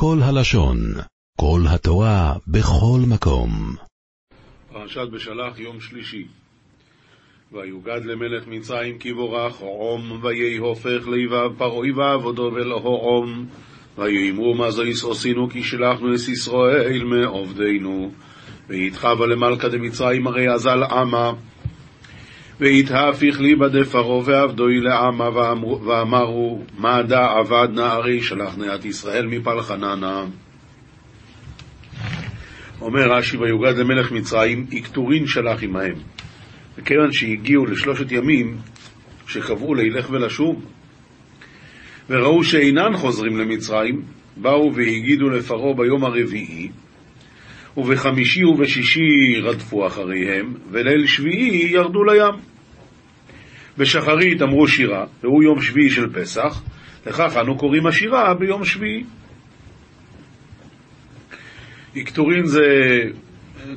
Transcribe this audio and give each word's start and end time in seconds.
כל 0.00 0.18
הלשון, 0.22 0.78
כל 1.40 1.60
התורה, 1.68 2.32
בכל 2.46 3.00
מקום. 3.08 3.50
פרשת 4.72 5.08
בשלח, 5.12 5.58
יום 5.58 5.80
שלישי. 5.80 6.26
ויוגד 7.52 8.04
למלך 8.04 8.46
מצרים 8.46 8.98
כי 8.98 9.12
בורך 9.12 9.56
עום, 9.60 10.20
ויהי 10.22 10.56
הופך 10.56 11.08
לבב 11.08 11.58
פרעוי 11.58 11.92
ועבודו 11.92 12.50
ולהו 12.54 12.96
עום. 12.96 13.46
ויאמרו 13.98 14.54
מה 14.54 14.70
זו 14.70 14.82
עשינו 15.10 15.50
כי 15.50 15.62
שלחנו 15.62 16.14
את 16.14 16.28
ישראל 16.28 17.04
מעובדינו. 17.04 18.12
ויתחבה 18.68 19.26
למלכה 19.26 19.68
דמצרים 19.68 20.26
הרי 20.26 20.54
אזל 20.54 20.82
עמה. 20.82 21.32
ויתהפיך 22.60 23.40
ליבא 23.40 23.68
דפרעה 23.68 24.22
ועבדוי 24.24 24.80
לעמה 24.80 25.28
ואמרו 25.86 26.62
מה 26.78 27.02
דע 27.02 27.26
עבד 27.38 27.68
נערי 27.74 28.22
שלחנה 28.22 28.74
את 28.74 28.84
ישראל 28.84 29.26
מפלחננה. 29.26 30.24
אומר 32.80 33.12
רש"י 33.12 33.36
ויוגד 33.36 33.78
למלך 33.78 34.12
מצרים 34.12 34.66
יקטורין 34.70 35.26
שלח 35.26 35.62
עמהם. 35.62 35.94
וכיוון 36.78 37.12
שהגיעו 37.12 37.66
לשלושת 37.66 38.12
ימים 38.12 38.56
שקבעו 39.26 39.74
לילך 39.74 40.10
ולשוב 40.10 40.64
וראו 42.10 42.44
שאינן 42.44 42.96
חוזרים 42.96 43.36
למצרים 43.36 44.02
באו 44.36 44.74
והגידו 44.74 45.28
לפרעה 45.28 45.74
ביום 45.74 46.04
הרביעי 46.04 46.70
ובחמישי 47.76 48.44
ובשישי 48.44 49.40
רדפו 49.42 49.86
אחריהם, 49.86 50.54
וליל 50.70 51.06
שביעי 51.06 51.70
ירדו 51.72 52.04
לים. 52.04 52.34
בשחרית 53.78 54.42
אמרו 54.42 54.68
שירה, 54.68 55.04
והוא 55.22 55.42
יום 55.42 55.62
שביעי 55.62 55.90
של 55.90 56.12
פסח, 56.12 56.62
לכך 57.06 57.36
אנו 57.40 57.58
קוראים 57.58 57.86
השירה 57.86 58.34
ביום 58.34 58.64
שביעי. 58.64 59.04
יקטורין 61.94 62.46
זה 62.46 62.64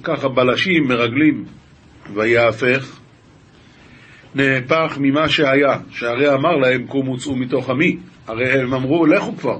ככה 0.03 0.27
בלשים, 0.27 0.87
מרגלים, 0.87 1.45
ויהפך, 2.13 2.99
נהפך 4.35 4.97
ממה 4.99 5.29
שהיה, 5.29 5.79
שהרי 5.89 6.33
אמר 6.33 6.55
להם 6.55 6.87
קומו 6.87 7.17
צאו 7.17 7.35
מתוך 7.35 7.69
עמי, 7.69 7.97
הרי 8.27 8.51
הם 8.51 8.73
אמרו 8.73 9.05
לכו 9.05 9.37
כבר, 9.37 9.57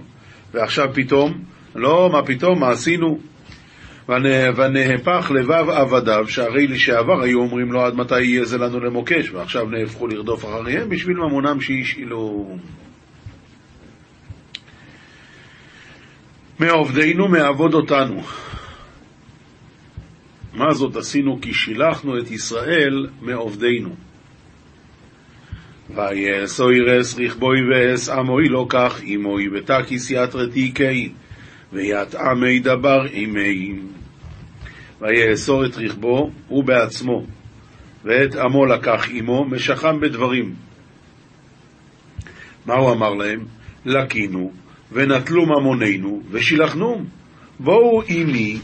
ועכשיו 0.53 0.89
פתאום, 0.93 1.43
לא, 1.75 2.09
מה 2.11 2.25
פתאום, 2.25 2.59
מה 2.59 2.69
עשינו? 2.69 3.19
ונהפך 4.09 5.31
לבב 5.35 5.69
עבדיו, 5.69 6.25
שהרי 6.27 6.67
לשעבר 6.67 7.21
היו 7.21 7.39
אומרים 7.39 7.71
לו 7.71 7.81
עד 7.81 7.95
מתי 7.95 8.21
יהיה 8.21 8.45
זה 8.45 8.57
לנו 8.57 8.79
למוקש, 8.79 9.31
ועכשיו 9.31 9.65
נהפכו 9.65 10.07
לרדוף 10.07 10.45
אחריהם 10.45 10.89
בשביל 10.89 11.17
ממונם 11.17 11.61
שהשאילו. 11.61 12.57
מעובדינו 16.59 17.27
מעבוד 17.27 17.73
אותנו. 17.73 18.21
מה 20.53 20.73
זאת 20.73 20.95
עשינו? 20.95 21.41
כי 21.41 21.53
שילחנו 21.53 22.17
את 22.17 22.31
ישראל 22.31 23.07
מעובדינו. 23.21 23.95
ויסוירס 25.95 27.19
רכבוי 27.19 27.57
ואס 27.69 28.09
עמוי 28.09 28.49
לא 28.49 28.65
כך 28.69 29.01
עמוי 29.03 29.49
ותקיס 29.53 30.11
יתרתיקי 30.11 31.11
ויתעמי 31.73 32.59
דבר 32.59 32.99
עמי. 33.11 33.75
ויאסור 35.01 35.65
את 35.65 35.77
רכבו, 35.77 36.31
הוא 36.47 36.63
בעצמו, 36.63 37.25
ואת 38.03 38.35
עמו 38.35 38.65
לקח 38.65 39.07
עמו, 39.11 39.45
משכם 39.45 39.99
בדברים. 39.99 40.53
מה 42.65 42.73
הוא 42.73 42.91
אמר 42.91 43.13
להם? 43.13 43.45
לקינו, 43.85 44.51
ונטלו 44.91 45.45
ממוננו, 45.45 46.21
ושילחנום. 46.31 47.05
בואו 47.59 48.01
עמי, 48.07 48.59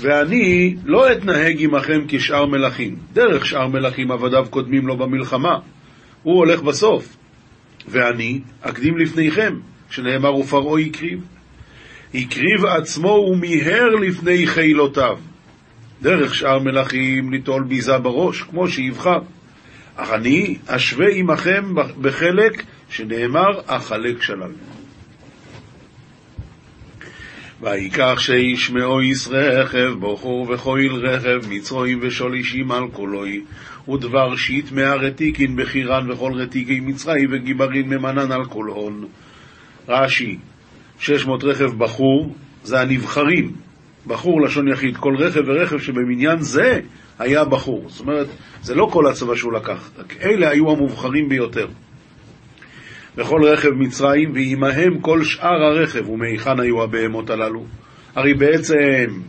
ואני 0.00 0.76
לא 0.84 1.12
אתנהג 1.12 1.56
עמכם 1.58 2.00
כשאר 2.08 2.46
מלכים. 2.46 2.96
דרך 3.12 3.46
שאר 3.46 3.66
מלכים 3.66 4.10
עבדיו 4.10 4.46
קודמים 4.50 4.86
לו 4.86 4.96
במלחמה. 4.96 5.58
הוא 6.22 6.36
הולך 6.36 6.62
בסוף. 6.62 7.16
ואני 7.88 8.40
אקדים 8.60 8.98
לפניכם, 8.98 9.54
שנאמר 9.90 10.36
ופרעה 10.36 10.80
הקריב. 10.80 11.20
הקריב 12.14 12.64
עצמו 12.64 13.08
ומיהר 13.08 13.88
לפני 13.88 14.46
חילותיו. 14.46 15.18
דרך 16.02 16.34
שאר 16.34 16.58
מלכים 16.58 17.30
ליטול 17.32 17.64
ביזה 17.64 17.98
בראש, 17.98 18.42
כמו 18.42 18.68
שיבחר. 18.68 19.18
אך 19.96 20.12
אני 20.12 20.56
אשווה 20.66 21.06
עמכם 21.14 21.74
בחלק 22.00 22.64
שנאמר, 22.88 23.60
החלק 23.68 24.22
שלל. 24.22 24.52
ויקח 27.60 28.14
שישמעו 28.18 29.02
ישראל 29.02 29.60
רכב, 29.60 29.92
בוחור 29.98 30.50
וכויל 30.50 30.92
רכב, 30.92 31.48
מצרועים 31.48 31.98
ושולישים 32.02 32.72
על 32.72 32.88
קולוי, 32.92 33.44
ודבר 33.88 34.36
שיט 34.36 34.72
מהרתיקין 34.72 35.56
בחירן 35.56 36.10
וכל 36.10 36.32
רתיקי 36.32 36.80
מצרי 36.80 37.26
וגיברין 37.30 37.88
ממנן 37.88 38.32
על 38.32 38.44
כל 38.44 38.66
הון. 38.66 39.04
רש"י, 39.88 40.36
שש 40.98 41.26
מאות 41.26 41.44
רכב 41.44 41.78
בחור, 41.78 42.34
זה 42.62 42.80
הנבחרים, 42.80 43.52
בחור 44.06 44.40
לשון 44.40 44.68
יחיד, 44.68 44.96
כל 44.96 45.16
רכב 45.18 45.40
ורכב 45.46 45.78
שבמניין 45.78 46.38
זה 46.38 46.80
היה 47.18 47.44
בחור. 47.44 47.84
זאת 47.88 48.00
אומרת, 48.00 48.26
זה 48.62 48.74
לא 48.74 48.88
כל 48.92 49.06
הצבא 49.06 49.34
שהוא 49.34 49.52
לקח, 49.52 49.90
אלה 50.22 50.48
היו 50.48 50.70
המובחרים 50.70 51.28
ביותר. 51.28 51.66
וכל 53.16 53.44
רכב 53.44 53.70
מצרים, 53.70 54.32
ועמהם 54.34 55.00
כל 55.00 55.24
שאר 55.24 55.62
הרכב, 55.62 56.08
ומהיכן 56.08 56.60
היו 56.60 56.82
הבהמות 56.82 57.30
הללו? 57.30 57.64
הרי 58.14 58.34
בעצם 58.34 59.20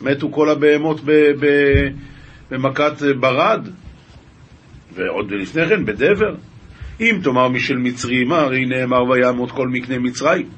מתו 0.00 0.32
כל 0.32 0.50
הבהמות 0.50 1.00
במכת 2.50 3.02
ברד, 3.20 3.68
ועוד 4.94 5.30
לפני 5.30 5.68
כן 5.68 5.84
בדבר. 5.84 6.34
אם 7.00 7.18
תאמר 7.22 7.48
משל 7.48 7.76
מצרים, 7.76 8.32
הרי 8.32 8.64
נאמר 8.66 9.04
ויעמוד 9.04 9.50
כל 9.50 9.68
מקנה 9.68 9.98
מצרים. 9.98 10.48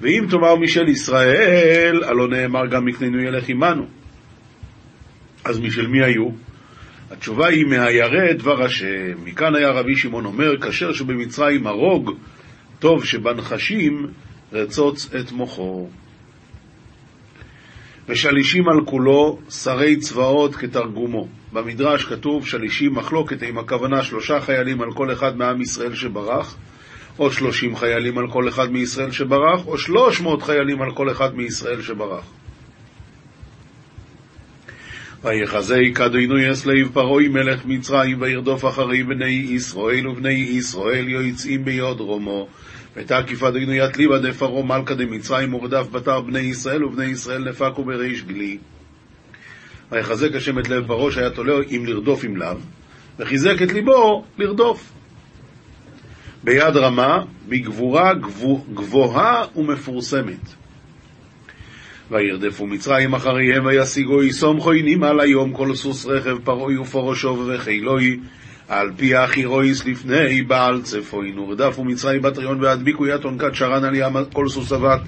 ואם 0.00 0.26
תאמר 0.30 0.56
משל 0.56 0.88
ישראל, 0.88 2.04
הלא 2.04 2.28
נאמר 2.28 2.66
גם 2.66 2.84
מקננו 2.84 3.22
ילך 3.22 3.48
עמנו. 3.48 3.86
אז 5.44 5.60
משל 5.60 5.86
מי 5.86 6.04
היו? 6.04 6.28
התשובה 7.10 7.46
היא 7.46 7.66
מהירא 7.66 8.32
דבר 8.32 8.64
השם. 8.64 9.24
מכאן 9.24 9.54
היה 9.54 9.70
רבי 9.70 9.96
שמעון 9.96 10.24
אומר, 10.24 10.60
כאשר 10.60 10.92
שבמצרים 10.92 11.66
הרוג, 11.66 12.10
טוב 12.78 13.04
שבנחשים 13.04 14.06
רצוץ 14.52 15.14
את 15.14 15.32
מוחו. 15.32 15.88
ושלישים 18.08 18.68
על 18.68 18.84
כולו, 18.84 19.38
שרי 19.50 19.96
צבאות 19.96 20.56
כתרגומו. 20.56 21.28
במדרש 21.52 22.04
כתוב 22.04 22.46
שלישים 22.46 22.94
מחלוקת 22.94 23.42
עם 23.42 23.58
הכוונה 23.58 24.02
שלושה 24.02 24.40
חיילים 24.40 24.82
על 24.82 24.92
כל 24.94 25.12
אחד 25.12 25.36
מעם 25.36 25.60
ישראל 25.60 25.94
שברח, 25.94 26.56
או 27.20 27.32
שלושים 27.32 27.76
חיילים 27.76 28.18
על 28.18 28.30
כל 28.30 28.48
אחד 28.48 28.72
מישראל 28.72 29.10
שברח, 29.10 29.66
או 29.66 29.78
שלוש 29.78 30.20
מאות 30.20 30.42
חיילים 30.42 30.82
על 30.82 30.94
כל 30.94 31.10
אחד 31.10 31.36
מישראל 31.36 31.82
שברח. 31.82 32.24
ויחזק 35.22 36.00
אדונו 36.06 36.38
יסלב 36.38 36.88
פרעוי 36.92 37.28
מלך 37.28 37.64
מצרים 37.64 38.20
וירדוף 38.20 38.64
אחרי 38.64 39.02
בני 39.02 39.30
ישראל 39.30 40.08
ובני 40.08 40.32
ישראל 40.32 41.08
יוצאים 41.08 41.64
ביוד 41.64 42.00
רומו. 42.00 42.48
ותקיף 42.96 43.42
אדונו 43.42 43.72
יתליבה 43.74 44.18
דפרעה 44.18 44.62
מלכה 44.62 44.94
דמצרים 44.94 45.54
ורדף 45.54 45.86
בתר 45.92 46.20
בני 46.20 46.40
ישראל 46.40 46.84
ובני 46.84 47.04
ישראל 47.04 47.48
נפקו 47.48 47.84
בריש 47.84 48.22
גלי. 48.22 48.58
ויחזק 49.92 50.34
השם 50.34 50.58
את 50.58 50.68
לב 50.68 50.86
פרעה 50.86 51.12
שהיה 51.12 51.30
תולה 51.30 51.54
אם 51.70 51.86
לרדוף 51.86 52.24
אם 52.24 52.36
לאו 52.36 52.56
וחיזק 53.18 53.62
את 53.62 53.72
ליבו 53.72 54.24
לרדוף 54.38 54.92
ביד 56.44 56.76
רמה, 56.76 57.24
בגבורה 57.48 58.14
גבוהה 58.74 59.44
ומפורסמת. 59.56 60.54
וירדפו 62.10 62.66
מצרים 62.66 63.14
אחריהם 63.14 63.64
וישיגו 63.66 64.22
יסום 64.22 64.60
חוינים 64.60 65.02
על 65.02 65.20
היום 65.20 65.52
כל 65.52 65.74
סוס 65.74 66.06
רכב 66.06 66.38
פרעוי 66.44 66.76
ופורשו 66.76 67.44
וחילוי 67.46 68.20
על 68.68 68.90
פי 68.96 69.16
החירויס 69.16 69.86
לפני 69.86 70.42
בעל 70.42 70.82
צפוין 70.82 71.38
ורדפו 71.38 71.84
מצרים 71.84 72.22
בטריון 72.22 72.64
והדביקו 72.64 73.06
יתון 73.06 73.38
כת 73.38 73.54
שרן 73.54 73.84
על 73.84 73.94
ים 73.94 74.12
כל 74.32 74.48
סוס 74.48 74.72
אבת 74.72 75.00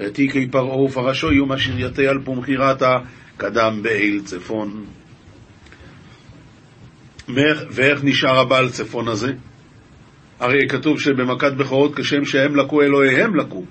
רתיקי 0.00 0.48
ופרשו 0.84 1.32
יום 1.32 1.52
אשר 1.52 1.78
יתה 1.78 2.02
על 2.02 2.18
פומחירתה 2.24 2.96
קדם 3.36 3.80
באל 3.82 4.20
צפון. 4.24 4.84
ואיך 7.70 8.04
נשאר 8.04 8.38
הבעל 8.38 8.70
צפון 8.70 9.08
הזה? 9.08 9.32
הרי 10.40 10.68
כתוב 10.68 11.00
שבמכת 11.00 11.52
בכורות 11.52 11.94
כשם 11.94 12.24
שהם 12.24 12.56
לקו 12.56 12.82
אלוהיהם 12.82 13.36
לקו. 13.36 13.64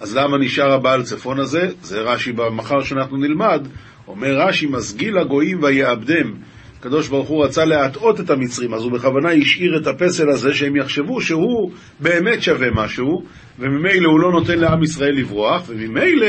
אז 0.00 0.16
למה 0.16 0.38
נשאר 0.38 0.72
הבעל 0.72 1.02
צפון 1.02 1.40
הזה? 1.40 1.68
זה 1.82 2.00
רש"י 2.00 2.32
במחר 2.32 2.80
שאנחנו 2.80 3.16
נלמד, 3.16 3.68
אומר 4.08 4.38
רש"י, 4.38 4.66
מסגיל 4.66 5.18
הגויים 5.18 5.62
ויעבדם, 5.62 6.34
הקדוש 6.78 7.08
ברוך 7.08 7.28
הוא 7.28 7.44
רצה 7.44 7.64
להטעות 7.64 8.20
את 8.20 8.30
המצרים, 8.30 8.74
אז 8.74 8.82
הוא 8.82 8.92
בכוונה 8.92 9.30
השאיר 9.32 9.78
את 9.82 9.86
הפסל 9.86 10.28
הזה 10.28 10.54
שהם 10.54 10.76
יחשבו 10.76 11.20
שהוא 11.20 11.72
באמת 12.00 12.42
שווה 12.42 12.68
משהו, 12.74 13.24
וממילא 13.58 14.08
הוא 14.08 14.20
לא 14.20 14.32
נותן 14.32 14.58
לעם 14.58 14.82
ישראל 14.82 15.14
לברוח, 15.14 15.62
וממילא 15.66 16.26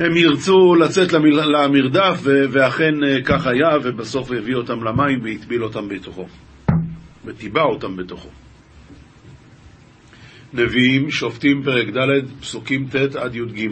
הם 0.00 0.16
ירצו 0.16 0.74
לצאת 0.74 1.12
למרדף, 1.12 2.20
ואכן 2.24 3.04
אה, 3.04 3.22
כך 3.24 3.46
היה, 3.46 3.68
ובסוף 3.82 4.30
הביא 4.32 4.54
אותם 4.54 4.84
למים 4.84 5.20
והטביל 5.24 5.64
אותם 5.64 5.88
בתוכו, 5.88 6.26
וטיבע 7.24 7.62
אותם 7.62 7.96
בתוכו. 7.96 8.28
נביאים, 10.52 11.10
שופטים, 11.10 11.62
פרק 11.62 11.88
ד', 11.88 12.40
פסוקים 12.40 12.88
ט' 12.88 13.16
עד 13.16 13.34
י"ג. 13.34 13.68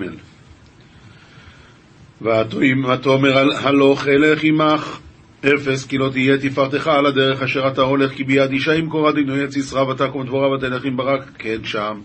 ותאמר 2.23 3.49
הלוך 3.67 4.07
אלך 4.09 4.45
עמך 4.45 4.99
אפס 5.45 5.87
כי 5.87 5.99
לא 5.99 6.09
תהיה 6.13 6.39
תפארתך 6.39 6.87
על 6.87 7.07
הדרך 7.07 7.43
אשר 7.43 7.69
אתה 7.69 7.83
הולך 7.83 8.13
כי 8.13 8.25
ביד 8.25 8.51
אישה 8.51 8.75
ימכור 8.75 9.11
אדינו 9.11 9.35
עץ 9.35 9.57
ישרה 9.57 9.89
ותקום 9.89 10.27
דבורה 10.27 10.51
ותלך 10.51 10.85
עם 10.85 10.97
ברק 10.97 11.31
כן 11.39 11.65
שם 11.65 12.01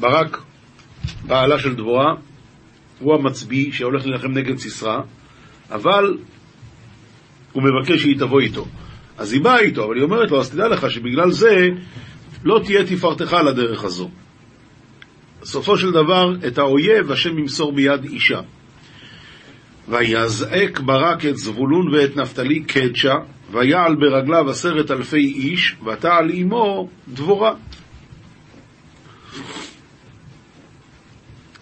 ברק 0.00 0.42
בעלה 1.26 1.58
של 1.58 1.74
דבורה 1.74 2.14
הוא 2.98 3.14
המצביא 3.14 3.72
שהולך 3.72 4.06
להילחם 4.06 4.32
נגד 4.32 4.58
סיסרא 4.58 5.00
אבל 5.70 6.18
הוא 7.52 7.62
מבקש 7.62 8.02
שהיא 8.02 8.18
תבוא 8.18 8.40
איתו 8.40 8.66
אז 9.18 9.32
היא 9.32 9.40
באה 9.40 9.58
איתו 9.58 9.84
אבל 9.84 9.94
היא 9.94 10.02
אומרת 10.04 10.30
לו 10.30 10.40
אז 10.40 10.50
תדע 10.50 10.68
לך 10.68 10.90
שבגלל 10.90 11.30
זה 11.30 11.68
לא 12.44 12.60
תהיה 12.64 12.84
תפארתך 12.84 13.32
על 13.32 13.48
הדרך 13.48 13.84
הזו 13.84 14.10
בסופו 15.42 15.78
של 15.78 15.90
דבר 15.90 16.34
את 16.46 16.58
האויב 16.58 17.12
השם 17.12 17.38
ימסור 17.38 17.72
ביד 17.72 18.04
אישה 18.04 18.40
ויזעק 19.88 20.80
ברק 20.80 21.26
את 21.26 21.36
זבולון 21.36 21.94
ואת 21.94 22.16
נפתלי 22.16 22.60
קדשה, 22.60 23.14
ויעל 23.52 23.94
ברגליו 23.94 24.50
עשרת 24.50 24.90
אלפי 24.90 25.16
איש, 25.16 25.76
ותעל 25.86 26.30
עמו 26.32 26.88
דבורה. 27.08 27.54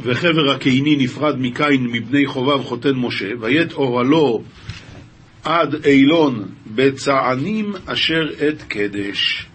וחבר 0.00 0.50
הקיני 0.50 0.96
נפרד 0.96 1.38
מקין 1.38 1.86
מבני 1.86 2.26
חובב 2.26 2.62
חותן 2.62 2.94
משה, 2.94 3.28
ויית 3.40 3.72
אורלו 3.72 4.42
עד 5.46 5.86
אילון 5.86 6.44
בצענים 6.74 7.72
אשר 7.86 8.22
את 8.48 8.62
קדש. 8.62 9.46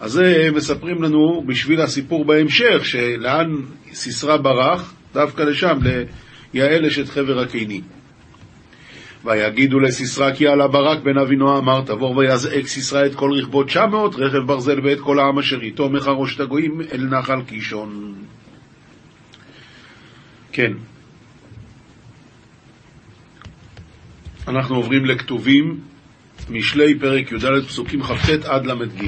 אז 0.00 0.12
זה 0.12 0.48
מספרים 0.54 1.02
לנו 1.02 1.44
בשביל 1.46 1.80
הסיפור 1.80 2.24
בהמשך, 2.24 2.84
שלאן 2.84 3.46
סיסרא 3.92 4.36
ברח? 4.36 4.94
דווקא 5.14 5.42
לשם, 5.42 5.78
ליעל 6.54 6.86
אשת 6.86 7.08
חבר 7.08 7.40
הקיני. 7.40 7.80
ויגידו 9.24 9.80
לסיסרא 9.80 10.34
כי 10.34 10.46
על 10.46 10.60
הברק 10.60 11.02
בן 11.02 11.18
אבינו 11.18 11.58
אמר 11.58 11.80
תבור 11.80 12.16
ויזעק 12.16 12.66
סיסרא 12.66 13.06
את 13.06 13.14
כל 13.14 13.30
רכבו 13.32 13.62
תשע 13.64 13.86
מאות 13.86 14.14
רכב 14.14 14.46
ברזל 14.46 14.80
ואת 14.84 15.00
כל 15.00 15.18
העם 15.18 15.38
אשר 15.38 15.60
איתו 15.60 15.88
מחרושת 15.88 16.40
הגויים 16.40 16.80
אל 16.92 17.04
נחל 17.04 17.42
קישון. 17.46 18.14
כן. 20.52 20.72
אנחנו 24.48 24.76
עוברים 24.76 25.04
לכתובים, 25.04 25.80
משלי 26.50 26.98
פרק 26.98 27.32
י"ד 27.32 27.64
פסוקים 27.66 28.02
כ"ט 28.02 28.44
עד 28.44 28.66
ל"ג. 28.66 29.04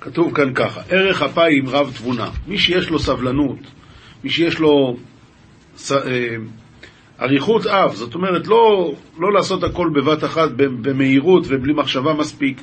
כתוב 0.00 0.34
כאן 0.34 0.54
ככה, 0.54 0.80
ערך 0.88 1.22
אפיים 1.22 1.68
רב 1.68 1.92
תבונה. 1.96 2.30
מי 2.46 2.58
שיש 2.58 2.90
לו 2.90 2.98
סבלנות, 2.98 3.58
מי 4.24 4.30
שיש 4.30 4.58
לו 4.58 4.96
אה, 5.92 6.36
אריכות 7.20 7.66
אף, 7.66 7.94
זאת 7.94 8.14
אומרת, 8.14 8.46
לא, 8.46 8.94
לא 9.18 9.32
לעשות 9.32 9.62
הכל 9.64 9.90
בבת 9.94 10.24
אחת, 10.24 10.50
במהירות 10.56 11.44
ובלי 11.48 11.72
מחשבה 11.72 12.14
מספיק. 12.14 12.62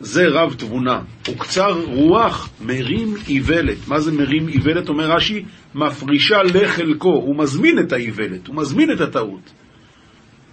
זה 0.00 0.28
רב 0.28 0.54
תבונה. 0.54 1.00
וקצר 1.28 1.82
רוח 1.86 2.48
מרים 2.60 3.14
איוולת. 3.28 3.88
מה 3.88 4.00
זה 4.00 4.12
מרים 4.12 4.48
איוולת? 4.48 4.88
אומר 4.88 5.10
רש"י, 5.10 5.44
מפרישה 5.74 6.42
לחלקו. 6.42 7.08
הוא 7.08 7.36
מזמין 7.36 7.78
את 7.78 7.92
האיוולת, 7.92 8.46
הוא 8.46 8.56
מזמין 8.56 8.92
את 8.92 9.00
הטעות. 9.00 9.52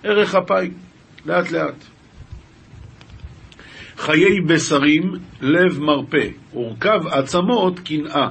ערך 0.04 0.36
אפיים, 0.36 0.74
לאט 1.26 1.52
לאט. 1.52 1.84
חיי 3.98 4.42
בשרים, 4.48 5.12
לב 5.42 5.80
מרפא, 5.80 6.28
ורכב 6.54 7.08
עצמות, 7.12 7.80
קנאה. 7.80 8.28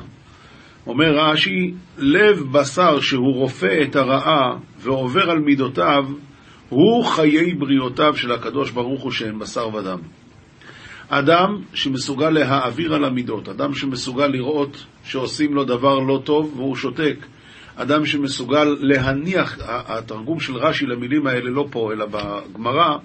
אומר 0.87 1.19
רש"י, 1.19 1.75
לב 1.99 2.43
בשר 2.53 3.01
שהוא 3.01 3.35
רופא 3.35 3.83
את 3.83 3.97
הרעה 3.97 4.57
ועובר 4.79 5.31
על 5.31 5.39
מידותיו, 5.39 6.05
הוא 6.69 7.05
חיי 7.05 7.55
בריאותיו 7.55 8.17
של 8.17 8.33
הקדוש 8.33 8.71
ברוך 8.71 9.03
הוא 9.03 9.13
שהם 9.13 9.39
בשר 9.39 9.75
ודם. 9.75 9.99
אדם 11.09 11.63
שמסוגל 11.75 12.31
להעביר 12.31 12.95
על 12.95 13.05
המידות, 13.05 13.49
אדם 13.49 13.75
שמסוגל 13.75 14.27
לראות 14.27 14.85
שעושים 15.05 15.55
לו 15.55 15.65
דבר 15.65 15.99
לא 15.99 16.23
טוב 16.25 16.53
והוא 16.57 16.77
שותק, 16.77 17.27
אדם 17.77 18.07
שמסוגל 18.07 18.77
להניח, 18.81 19.59
התרגום 19.67 20.41
של 20.41 20.57
רש"י 20.57 20.87
למילים 20.87 21.27
האלה 21.27 21.51
לא 21.51 21.67
פה 21.71 21.93
אלא 21.93 22.07
בגמרא, 22.07 22.97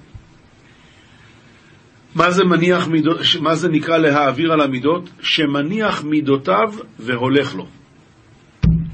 מה 2.16 2.31
זה, 2.31 2.44
מניח 2.44 2.88
מידות, 2.88 3.18
מה 3.42 3.56
זה 3.56 3.69
נקרא 3.69 3.98
להעביר 3.98 4.54
על 4.54 4.62
המידות? 4.62 5.10
שמניח 5.22 6.04
מידותיו 6.04 6.74
והולך 7.00 7.56
לו. 7.56 7.68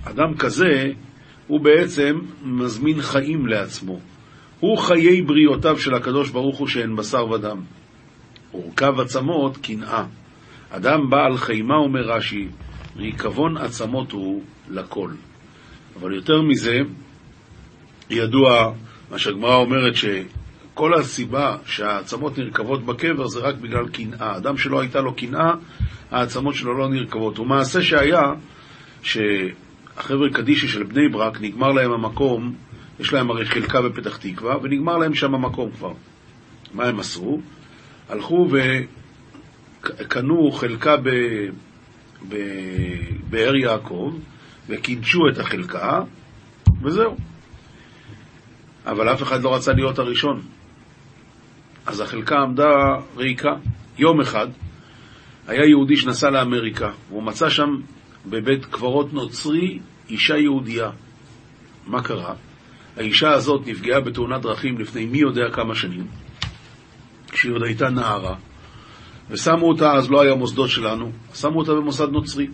אדם 0.04 0.38
כזה, 0.38 0.92
הוא 1.48 1.62
בעצם 1.62 2.19
מזמין 2.44 3.02
חיים 3.02 3.48
לעצמו. 3.48 4.00
הוא 4.60 4.78
חיי 4.78 5.22
בריאותיו 5.22 5.80
של 5.80 5.94
הקדוש 5.94 6.30
ברוך 6.30 6.57
הוא 6.57 6.68
שהן 6.68 6.96
בשר 6.96 7.31
ודם. 7.31 7.62
אורכב 8.56 9.00
עצמות, 9.00 9.57
קנאה. 9.57 10.04
אדם 10.69 11.10
בעל 11.10 11.38
חימה, 11.38 11.75
אומר 11.75 12.02
רש"י, 12.02 12.48
ריקבון 12.96 13.57
עצמות 13.57 14.12
הוא 14.12 14.44
לכל. 14.69 15.12
אבל 16.00 16.13
יותר 16.13 16.42
מזה, 16.42 16.80
ידוע 18.10 18.72
מה 19.12 19.19
שהגמרא 19.19 19.56
אומרת 19.56 19.96
ש... 19.96 20.06
כל 20.75 20.94
הסיבה 20.94 21.57
שהעצמות 21.66 22.38
נרקבות 22.38 22.86
בקבר 22.86 23.28
זה 23.28 23.40
רק 23.40 23.56
בגלל 23.56 23.88
קנאה. 23.88 24.38
אדם 24.38 24.57
שלא 24.57 24.80
הייתה 24.80 25.02
לו 25.02 25.13
קנאה, 25.13 25.54
העצמות 26.12 26.56
שלו 26.56 26.78
לא 26.78 26.90
נרקבות. 26.90 27.40
ומעשה 27.40 27.81
שהיה, 27.81 28.22
שהחבר'ה 29.02 30.30
קדישי 30.34 30.68
של 30.68 30.84
בני 30.84 31.10
ברק, 31.10 31.42
נגמר 31.42 31.72
להם 31.72 31.92
המקום, 31.92 32.56
יש 33.00 33.13
להם 33.13 33.30
הרי 33.30 33.46
חלקה 33.46 33.81
בפתח 33.81 34.18
תקווה, 34.18 34.56
ונגמר 34.62 34.98
להם 34.98 35.13
שם 35.13 35.36
המקום 35.36 35.72
כבר. 35.72 35.94
מה 36.74 36.88
הם 36.88 37.00
עשו? 37.00 37.42
הלכו 38.10 38.48
וקנו 39.81 40.52
חלקה 40.52 40.96
בבאר 42.22 43.56
יעקב, 43.56 44.13
וקידשו 44.69 45.19
את 45.30 45.40
החלקה, 45.40 46.02
וזהו. 46.81 47.16
אבל 48.85 49.14
אף 49.14 49.24
אחד 49.24 49.42
לא 49.42 49.56
רצה 49.56 49.74
להיות 49.74 50.00
הראשון. 50.00 50.42
אז 51.85 52.02
החלקה 52.02 52.35
עמדה 52.35 52.71
ריקה. 53.18 53.56
יום 53.97 54.21
אחד 54.21 54.47
היה 55.47 55.66
יהודי 55.66 55.97
שנסע 55.97 56.30
לאמריקה, 56.30 56.92
והוא 57.09 57.24
מצא 57.24 57.50
שם 57.50 57.69
בבית 58.26 58.66
קברות 58.66 59.14
נוצרי 59.14 59.80
אישה 60.09 60.38
יהודייה. 60.38 60.90
מה 61.88 62.04
קרה? 62.04 62.33
האישה 62.97 63.31
הזאת 63.31 63.68
נפגעה 63.68 64.00
בתאונת 64.00 64.42
דרכים 64.42 64.80
לפני 64.80 65.06
מי 65.06 65.18
יודע 65.18 65.52
כמה 65.54 65.76
שנים, 65.76 66.07
כשהיא 67.35 67.54
עוד 67.54 67.63
הייתה 67.63 67.89
נערה, 67.89 68.35
ושמו 69.30 69.68
אותה, 69.68 69.92
אז 69.92 70.11
לא 70.11 70.21
היה 70.21 70.35
מוסדות 70.35 70.69
שלנו, 70.69 71.11
שמו 71.33 71.59
אותה 71.59 71.71
במוסד 71.73 72.09
נוצרי. 72.09 72.47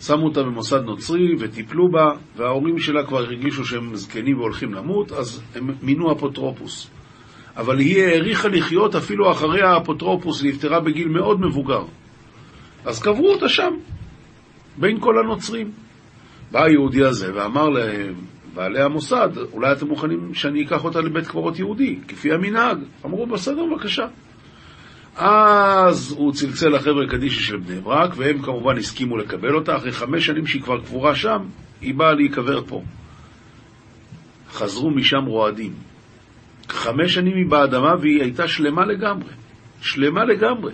שמו 0.00 0.24
אותה 0.24 0.42
במוסד 0.42 0.80
נוצרי 0.80 1.34
וטיפלו 1.38 1.88
בה, 1.88 2.10
וההורים 2.36 2.78
שלה 2.78 3.06
כבר 3.06 3.18
הרגישו 3.18 3.64
שהם 3.64 3.94
זקנים 3.94 4.38
והולכים 4.38 4.74
למות, 4.74 5.12
אז 5.12 5.42
הם 5.54 5.70
מינו 5.82 6.12
אפוטרופוס. 6.12 6.90
אבל 7.56 7.78
היא 7.78 8.02
העריכה 8.02 8.48
לחיות 8.48 8.94
אפילו 8.94 9.30
אחרי 9.30 9.62
האפוטרופוס, 9.62 10.42
היא 10.42 10.52
נפטרה 10.52 10.80
בגיל 10.80 11.08
מאוד 11.08 11.40
מבוגר. 11.40 11.84
אז 12.84 13.02
קברו 13.02 13.32
אותה 13.32 13.48
שם, 13.48 13.72
בין 14.76 15.00
כל 15.00 15.18
הנוצרים. 15.18 15.70
בא 16.52 16.64
היהודי 16.64 17.04
הזה 17.04 17.34
ואמר 17.34 17.68
לבעלי 18.56 18.82
המוסד, 18.82 19.28
אולי 19.52 19.72
אתם 19.72 19.86
מוכנים 19.86 20.34
שאני 20.34 20.64
אקח 20.64 20.84
אותה 20.84 21.00
לבית 21.00 21.26
קברות 21.26 21.58
יהודי, 21.58 21.98
כפי 22.08 22.32
המנהג. 22.32 22.78
אמרו, 23.04 23.26
בסדר, 23.26 23.62
בבקשה. 23.72 24.06
אז 25.16 26.14
הוא 26.18 26.32
צלצל 26.32 26.68
לחבר'ה 26.68 27.06
קדישי 27.08 27.40
של 27.40 27.56
בני 27.56 27.80
ברק, 27.80 28.10
והם 28.16 28.42
כמובן 28.42 28.78
הסכימו 28.78 29.16
לקבל 29.16 29.54
אותה. 29.54 29.76
אחרי 29.76 29.92
חמש 29.92 30.26
שנים 30.26 30.46
שהיא 30.46 30.62
כבר 30.62 30.80
קבורה 30.80 31.14
שם, 31.14 31.38
היא 31.80 31.94
באה 31.94 32.12
להיקבר 32.12 32.64
פה. 32.66 32.82
חזרו 34.50 34.90
משם 34.90 35.24
רועדים. 35.26 35.72
חמש 36.68 37.14
שנים 37.14 37.36
היא 37.36 37.46
באדמה 37.50 37.94
והיא 38.00 38.22
הייתה 38.22 38.48
שלמה 38.48 38.86
לגמרי. 38.86 39.32
שלמה 39.80 40.24
לגמרי. 40.24 40.72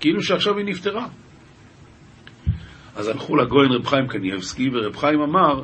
כאילו 0.00 0.22
שעכשיו 0.22 0.58
היא 0.58 0.66
נפטרה. 0.66 1.06
אז 2.96 3.08
הלכו 3.08 3.36
לגויין 3.36 3.72
רב 3.72 3.86
חיים 3.86 4.06
קניאבסקי, 4.06 4.70
ורב 4.72 4.96
חיים 4.96 5.20
אמר, 5.20 5.62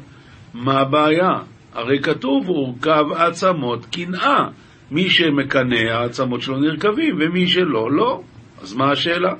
מה 0.54 0.80
הבעיה? 0.80 1.30
הרי 1.74 2.02
כתוב 2.02 2.46
הורכב 2.46 3.04
עצמות 3.16 3.86
קנאה. 3.86 4.48
מי 4.90 5.10
שמקנא, 5.10 5.90
העצמות 5.90 6.42
שלו 6.42 6.60
נרקבים, 6.60 7.16
ומי 7.20 7.46
שלא, 7.48 7.92
לא. 7.92 8.22
אז 8.62 8.74
מה 8.74 8.90
השאלה? 8.92 9.34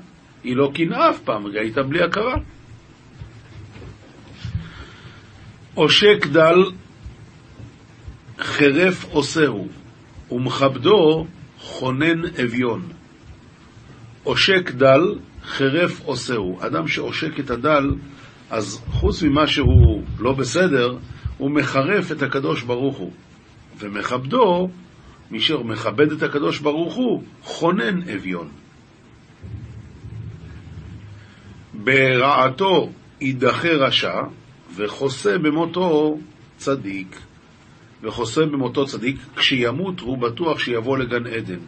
היא 0.44 0.56
לא 0.56 0.70
קנאה 0.74 1.10
אף 1.10 1.18
פעם, 1.18 1.46
היא 1.46 1.60
הייתה 1.60 1.82
בלי 1.82 2.02
הכרה. 2.02 2.34
עושק 5.74 6.26
דל 6.26 6.64
חרף 8.38 9.04
עושהו, 9.04 9.68
ומכבדו 10.30 11.26
חונן 11.58 12.24
אביון. 12.44 12.82
עושק 14.22 14.70
דל 14.70 15.14
חרף 15.44 16.00
עושהו. 16.04 16.58
אדם 16.60 16.88
שעושק 16.88 17.40
את 17.40 17.50
הדל, 17.50 17.90
אז 18.50 18.82
חוץ 18.90 19.22
ממה 19.22 19.46
שהוא 19.46 20.02
לא 20.18 20.32
בסדר, 20.32 20.96
הוא 21.38 21.50
מחרף 21.50 22.12
את 22.12 22.22
הקדוש 22.22 22.62
ברוך 22.62 22.96
הוא. 22.96 23.12
ומכבדו, 23.78 24.68
מי 25.30 25.40
שמכבד 25.40 26.12
את 26.12 26.22
הקדוש 26.22 26.58
ברוך 26.58 26.94
הוא, 26.94 27.22
חונן 27.42 28.08
אביון. 28.14 28.48
ברעתו 31.74 32.92
יידחה 33.20 33.68
רשע, 33.68 34.20
וחוסה 34.76 35.38
במותו 35.38 36.18
צדיק. 36.56 37.20
וחוסה 38.02 38.46
במותו 38.46 38.86
צדיק, 38.86 39.16
כשימות 39.36 40.00
הוא 40.00 40.18
בטוח 40.18 40.58
שיבוא 40.58 40.98
לגן 40.98 41.26
עדן. 41.26 41.58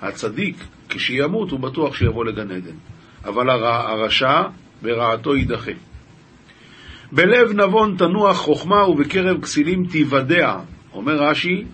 הצדיק, 0.00 0.64
כשימות 0.88 1.50
הוא 1.50 1.60
בטוח 1.60 1.94
שיבוא 1.94 2.24
לגן 2.24 2.50
עדן. 2.50 2.76
אבל 3.24 3.50
הרשע 3.50 4.42
ברעתו 4.82 5.34
יידחה. 5.34 5.72
בלב 7.12 7.52
נבון 7.52 7.96
תנוח 7.98 8.36
חוכמה 8.36 8.88
ובקרב 8.88 9.40
כסילים 9.42 9.84
תיוודע. 9.84 10.56
אומר 10.92 11.12
רש"י, 11.12 11.64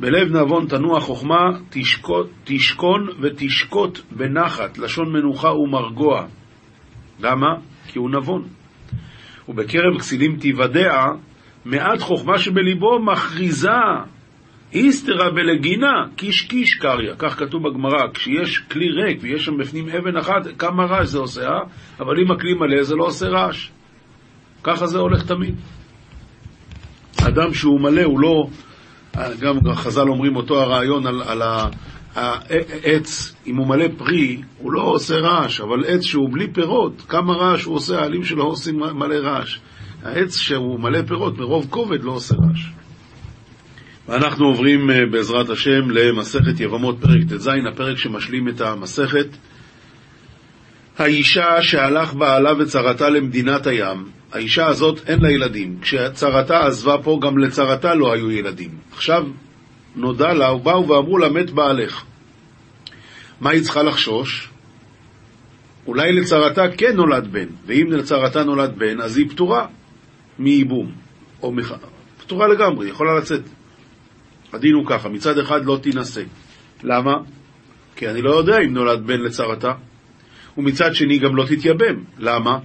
בלב 0.00 0.36
נבון 0.36 0.66
תנוח 0.66 1.02
חוכמה, 1.02 1.50
תשקוט, 1.70 2.26
תשכון 2.44 3.06
ותשקוט 3.20 4.00
בנחת, 4.10 4.78
לשון 4.78 5.12
מנוחה 5.12 5.52
ומרגוע. 5.52 6.26
למה? 7.20 7.48
כי 7.86 7.98
הוא 7.98 8.10
נבון. 8.10 8.42
ובקרב 9.48 9.98
כסילים 9.98 10.36
תיוודע, 10.36 10.92
מעט 11.64 12.00
חוכמה 12.00 12.38
שבליבו 12.38 12.98
מכריזה 12.98 13.70
איסתרא 14.72 15.30
בלגינה, 15.30 16.04
קיש 16.16 16.42
קיש 16.42 16.74
קריא, 16.74 17.14
כך 17.18 17.38
כתוב 17.38 17.68
בגמרא, 17.68 18.12
כשיש 18.14 18.58
כלי 18.58 18.90
ריק 18.90 19.18
ויש 19.22 19.44
שם 19.44 19.58
בפנים 19.58 19.88
אבן 19.88 20.16
אחת, 20.16 20.46
כמה 20.58 20.84
רעש 20.84 21.08
זה 21.08 21.18
עושה, 21.18 21.42
אה? 21.42 21.60
אבל 22.00 22.20
אם 22.20 22.30
הכלי 22.30 22.54
מלא 22.54 22.82
זה 22.82 22.94
לא 22.96 23.04
עושה 23.04 23.26
רעש. 23.26 23.70
ככה 24.62 24.86
זה 24.86 24.98
הולך 24.98 25.22
תמיד. 25.22 25.54
אדם 27.16 27.54
שהוא 27.54 27.80
מלא, 27.80 28.02
הוא 28.02 28.20
לא... 28.20 28.48
גם 29.40 29.74
חז"ל 29.74 30.08
אומרים 30.08 30.36
אותו 30.36 30.62
הרעיון 30.62 31.06
על, 31.06 31.22
על 31.22 31.42
העץ, 32.14 33.34
אם 33.46 33.56
הוא 33.56 33.66
מלא 33.66 33.86
פרי, 33.96 34.42
הוא 34.58 34.72
לא 34.72 34.80
עושה 34.80 35.14
רעש, 35.14 35.60
אבל 35.60 35.84
עץ 35.86 36.02
שהוא 36.02 36.32
בלי 36.32 36.52
פירות, 36.52 37.02
כמה 37.08 37.32
רעש 37.32 37.64
הוא 37.64 37.74
עושה, 37.74 38.00
העלים 38.00 38.24
שלו 38.24 38.44
עושים 38.44 38.76
מלא 38.78 39.14
רעש. 39.14 39.58
העץ 40.02 40.36
שהוא 40.36 40.80
מלא 40.80 41.02
פירות, 41.02 41.38
מרוב 41.38 41.66
כובד 41.70 42.04
לא 42.04 42.12
עושה 42.12 42.34
רעש. 42.34 42.66
ואנחנו 44.08 44.46
עוברים 44.46 44.90
אה, 44.90 44.96
בעזרת 45.12 45.50
השם 45.50 45.90
למסכת 45.90 46.60
יבמות 46.60 46.96
פרק 47.00 47.22
ט"ז, 47.28 47.50
הפרק 47.72 47.98
שמשלים 47.98 48.48
את 48.48 48.60
המסכת. 48.60 49.26
האישה 50.98 51.62
שהלך 51.62 52.14
בעלה 52.14 52.50
וצרתה 52.58 53.10
למדינת 53.10 53.66
הים, 53.66 54.04
האישה 54.32 54.66
הזאת 54.66 55.00
אין 55.06 55.18
לה 55.22 55.30
ילדים. 55.30 55.78
כשצרתה 55.80 56.66
עזבה 56.66 56.96
פה, 57.02 57.18
גם 57.22 57.38
לצרתה 57.38 57.94
לא 57.94 58.12
היו 58.12 58.30
ילדים. 58.30 58.70
עכשיו 58.92 59.26
נודע 59.96 60.32
לה, 60.32 60.52
ובאו 60.52 60.88
ואמרו 60.88 61.18
לה, 61.18 61.28
מת 61.28 61.50
בעלך. 61.50 62.04
מה 63.40 63.50
היא 63.50 63.62
צריכה 63.62 63.82
לחשוש? 63.82 64.48
אולי 65.86 66.12
לצרתה 66.12 66.62
כן 66.76 66.96
נולד 66.96 67.32
בן, 67.32 67.46
ואם 67.66 67.86
לצרתה 67.90 68.44
נולד 68.44 68.78
בן, 68.78 69.00
אז 69.00 69.16
היא 69.16 69.30
פטורה 69.30 69.66
מייבום, 70.38 70.92
או 71.42 71.52
מח... 71.52 71.72
פטורה 72.18 72.48
לגמרי, 72.48 72.88
יכולה 72.88 73.14
לצאת. 73.18 73.40
הדין 74.52 74.74
הוא 74.74 74.86
ככה, 74.86 75.08
מצד 75.08 75.38
אחד 75.38 75.64
לא 75.64 75.78
תינשא. 75.82 76.22
למה? 76.82 77.12
כי 77.96 78.08
אני 78.08 78.22
לא 78.22 78.30
יודע 78.30 78.58
אם 78.58 78.74
נולד 78.74 79.06
בן 79.06 79.20
לצרתה. 79.20 79.72
ומצד 80.58 80.94
שני 80.94 81.18
גם 81.18 81.36
לא 81.36 81.44
תתייבם. 81.44 82.04
למה? 82.18 82.58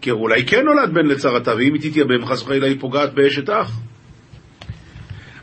כי 0.00 0.10
אולי 0.10 0.46
כן 0.46 0.64
נולד 0.64 0.94
בן 0.94 1.06
לצרתה, 1.06 1.54
ואם 1.54 1.74
היא 1.74 1.90
תתייבם, 1.90 2.26
חס 2.26 2.42
וחלילה 2.42 2.66
היא 2.66 2.80
פוגעת 2.80 3.14
באשת 3.14 3.50
אח. 3.50 3.78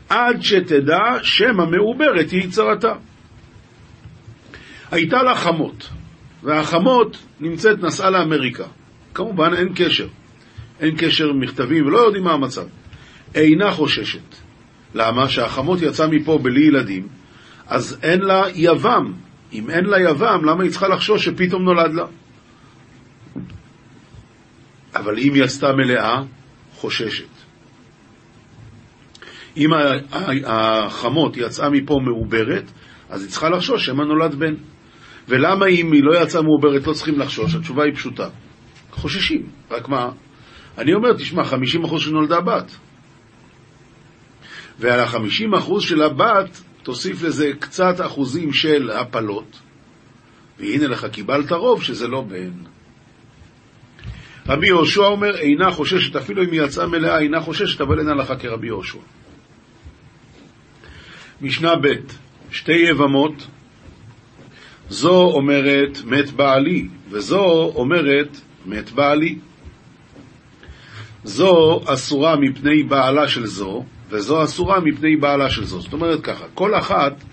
עד 0.08 0.42
שתדע 0.42 1.18
שם 1.22 1.60
המעוברת 1.60 2.30
היא 2.30 2.50
צרתה. 2.50 2.92
הייתה 4.90 5.22
לה 5.22 5.34
חמות, 5.34 5.88
והחמות 6.42 7.16
נמצאת, 7.40 7.82
נסעה 7.82 8.10
לאמריקה. 8.10 8.64
כמובן 9.14 9.54
אין 9.54 9.68
קשר. 9.74 10.06
אין 10.80 10.94
קשר 10.98 11.28
עם 11.28 11.40
מכתבים, 11.40 11.86
ולא 11.86 11.98
יודעים 11.98 12.24
מה 12.24 12.32
המצב. 12.32 12.64
אינה 13.34 13.70
חוששת. 13.70 14.34
למה? 14.94 15.28
שהחמות 15.28 15.82
יצאה 15.82 16.06
מפה 16.06 16.38
בלי 16.42 16.66
ילדים, 16.66 17.08
אז 17.66 17.98
אין 18.02 18.20
לה 18.20 18.42
יבם. 18.54 19.12
אם 19.52 19.70
אין 19.70 19.84
לה 19.84 20.10
יבם, 20.10 20.44
למה 20.44 20.62
היא 20.62 20.70
צריכה 20.70 20.88
לחשוש 20.88 21.24
שפתאום 21.24 21.62
נולד 21.62 21.94
לה? 21.94 22.04
אבל 24.94 25.18
אם 25.18 25.34
היא 25.34 25.44
עשתה 25.44 25.72
מלאה, 25.72 26.22
חוששת. 26.74 27.28
אם 29.56 29.70
החמות 30.46 31.36
יצאה 31.36 31.70
מפה 31.70 31.98
מעוברת, 32.04 32.64
אז 33.10 33.22
היא 33.22 33.30
צריכה 33.30 33.48
לחשוש 33.48 33.86
שמא 33.86 34.02
נולד 34.02 34.34
בן. 34.34 34.54
ולמה 35.28 35.66
אם 35.66 35.92
היא 35.92 36.02
לא 36.04 36.22
יצאה 36.22 36.42
מעוברת 36.42 36.86
לא 36.86 36.92
צריכים 36.92 37.18
לחשוש? 37.18 37.54
התשובה 37.54 37.84
היא 37.84 37.94
פשוטה. 37.94 38.28
חוששים. 38.90 39.46
רק 39.70 39.88
מה? 39.88 40.10
אני 40.78 40.94
אומר, 40.94 41.12
תשמע, 41.12 41.42
50% 41.42 41.98
שנולדה 41.98 42.40
בת. 42.40 42.76
ועל 44.78 45.00
ה-50% 45.00 45.80
של 45.80 46.02
הבת 46.02 46.62
תוסיף 46.82 47.22
לזה 47.22 47.50
קצת 47.58 48.00
אחוזים 48.06 48.52
של 48.52 48.90
הפלות, 48.90 49.60
והנה 50.58 50.86
לך 50.86 51.06
קיבלת 51.12 51.52
רוב 51.52 51.82
שזה 51.82 52.08
לא 52.08 52.20
בן. 52.20 52.73
רבי 54.48 54.66
יהושע 54.66 55.06
אומר, 55.06 55.36
אינה 55.36 55.70
חוששת, 55.70 56.16
אפילו 56.16 56.44
אם 56.44 56.52
היא 56.52 56.62
יצאה 56.62 56.86
מלאה, 56.86 57.18
אינה 57.18 57.40
חוששת, 57.40 57.80
אבל 57.80 57.98
אין 57.98 58.08
הלכה 58.08 58.36
כרבי 58.36 58.66
יהושע. 58.66 58.98
משנה 61.40 61.76
ב' 61.76 61.88
שתי 62.50 62.72
יבמות, 62.72 63.46
זו 64.88 65.22
אומרת 65.22 65.98
מת 66.04 66.30
בעלי, 66.30 66.88
וזו 67.10 67.72
אומרת 67.74 68.40
מת 68.66 68.90
בעלי. 68.90 69.38
זו 71.24 71.80
אסורה 71.86 72.36
מפני 72.36 72.82
בעלה 72.82 73.28
של 73.28 73.46
זו, 73.46 73.84
וזו 74.10 74.44
אסורה 74.44 74.80
מפני 74.80 75.16
בעלה 75.16 75.50
של 75.50 75.64
זו. 75.64 75.80
זאת 75.80 75.92
אומרת 75.92 76.20
ככה, 76.20 76.44
כל 76.54 76.74
אחת, 76.74 77.24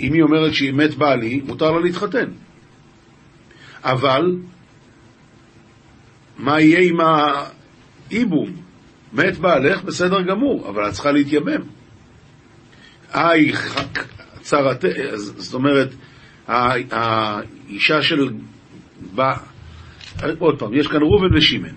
אם 0.00 0.12
היא 0.12 0.22
אומרת 0.22 0.54
שהיא 0.54 0.72
מת 0.72 0.94
בעלי, 0.94 1.40
מותר 1.46 1.70
לה 1.70 1.80
להתחתן. 1.80 2.30
אבל, 3.84 4.36
מה 6.38 6.60
יהיה 6.60 6.80
עם 6.80 6.96
האיבום? 7.00 8.52
מת 9.12 9.38
בעלך, 9.38 9.84
בסדר 9.84 10.22
גמור, 10.22 10.68
אבל 10.68 10.88
את 10.88 10.92
צריכה 10.92 11.12
להתייבם. 11.12 11.60
היי, 13.12 13.52
צרת... 14.40 14.84
זאת 15.16 15.54
אומרת, 15.54 15.88
האישה 16.48 18.02
של... 18.02 18.30
עוד 20.38 20.58
פעם, 20.58 20.74
יש 20.74 20.86
כאן 20.86 21.00
ראובן 21.02 21.36
ושמן. 21.36 21.74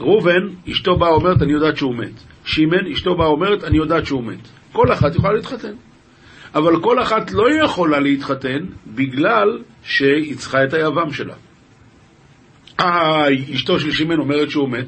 ראובן, 0.00 0.48
אשתו 0.70 0.96
באה 0.96 1.10
אומרת, 1.10 1.42
אני 1.42 1.52
יודעת 1.52 1.76
שהוא 1.76 1.94
מת. 1.94 2.12
שמן, 2.44 2.86
אשתו 2.92 3.16
באה 3.16 3.26
אומרת, 3.26 3.64
אני 3.64 3.76
יודעת 3.76 4.06
שהוא 4.06 4.24
מת. 4.24 4.48
כל 4.72 4.92
אחת 4.92 5.14
יכולה 5.14 5.32
להתחתן. 5.32 5.72
אבל 6.54 6.82
כל 6.82 7.02
אחת 7.02 7.30
לא 7.32 7.64
יכולה 7.64 8.00
להתחתן 8.00 8.58
בגלל 8.86 9.62
שהיא 9.82 10.36
צריכה 10.36 10.64
את 10.64 10.74
היבם 10.74 11.12
שלה. 11.12 11.34
אה, 12.80 13.26
אשתו 13.54 13.80
של 13.80 13.92
שמן 13.92 14.18
אומרת 14.18 14.50
שהוא 14.50 14.68
מת, 14.68 14.86